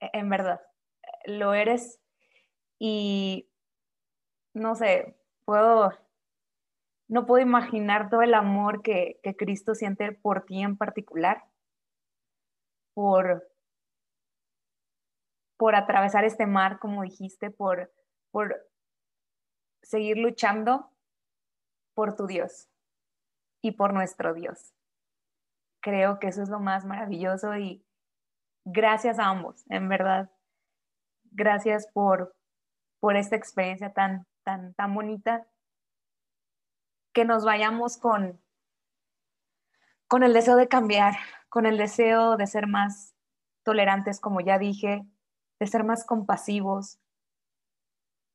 [0.00, 0.60] E, en verdad,
[1.24, 2.01] lo eres
[2.84, 3.48] y
[4.54, 5.92] no sé, puedo,
[7.08, 11.44] no puedo imaginar todo el amor que, que Cristo siente por ti en particular,
[12.94, 13.48] por,
[15.56, 17.92] por atravesar este mar, como dijiste, por,
[18.32, 18.68] por
[19.82, 20.90] seguir luchando
[21.94, 22.68] por tu Dios
[23.60, 24.74] y por nuestro Dios
[25.82, 27.84] creo que eso es lo más maravilloso y
[28.64, 30.30] gracias a ambos, en verdad.
[31.32, 32.34] Gracias por,
[33.02, 35.44] por esta experiencia tan, tan, tan bonita.
[37.12, 38.40] Que nos vayamos con,
[40.06, 41.16] con el deseo de cambiar,
[41.48, 43.12] con el deseo de ser más
[43.64, 45.04] tolerantes, como ya dije,
[45.58, 47.00] de ser más compasivos,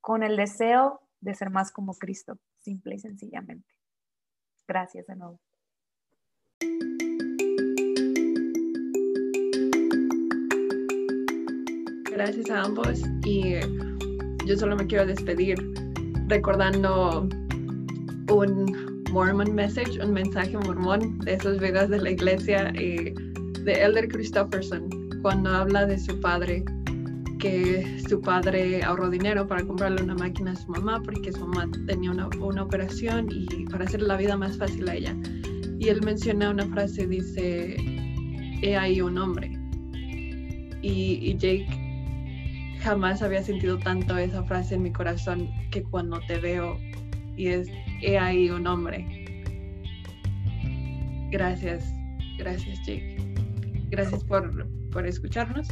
[0.02, 3.74] con el deseo de ser más como Cristo, simple y sencillamente.
[4.68, 5.40] Gracias de nuevo.
[12.18, 13.54] gracias a ambos y
[14.48, 15.58] yo solo me quiero despedir
[16.28, 17.28] recordando
[18.30, 23.14] un Mormon message, un mensaje mormón de esos videos de la iglesia y
[23.64, 24.90] de Elder Christopherson
[25.22, 26.64] cuando habla de su padre,
[27.40, 31.70] que su padre ahorró dinero para comprarle una máquina a su mamá porque su mamá
[31.86, 35.16] tenía una, una operación y para hacerle la vida más fácil a ella.
[35.80, 37.76] Y él menciona una frase, dice,
[38.62, 39.52] he ahí un hombre.
[40.82, 41.87] Y Jake
[42.88, 46.80] jamás había sentido tanto esa frase en mi corazón que cuando te veo
[47.36, 47.68] y es,
[48.02, 49.06] he ahí un hombre.
[51.30, 51.94] Gracias,
[52.38, 53.18] gracias Jake.
[53.90, 55.68] Gracias por, por escucharnos.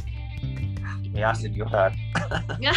[1.10, 1.94] Me hace llorar.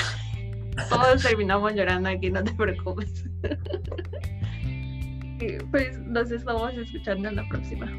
[0.90, 3.26] Todos terminamos llorando aquí, no te preocupes.
[5.72, 7.92] pues nos estamos escuchando en la próxima.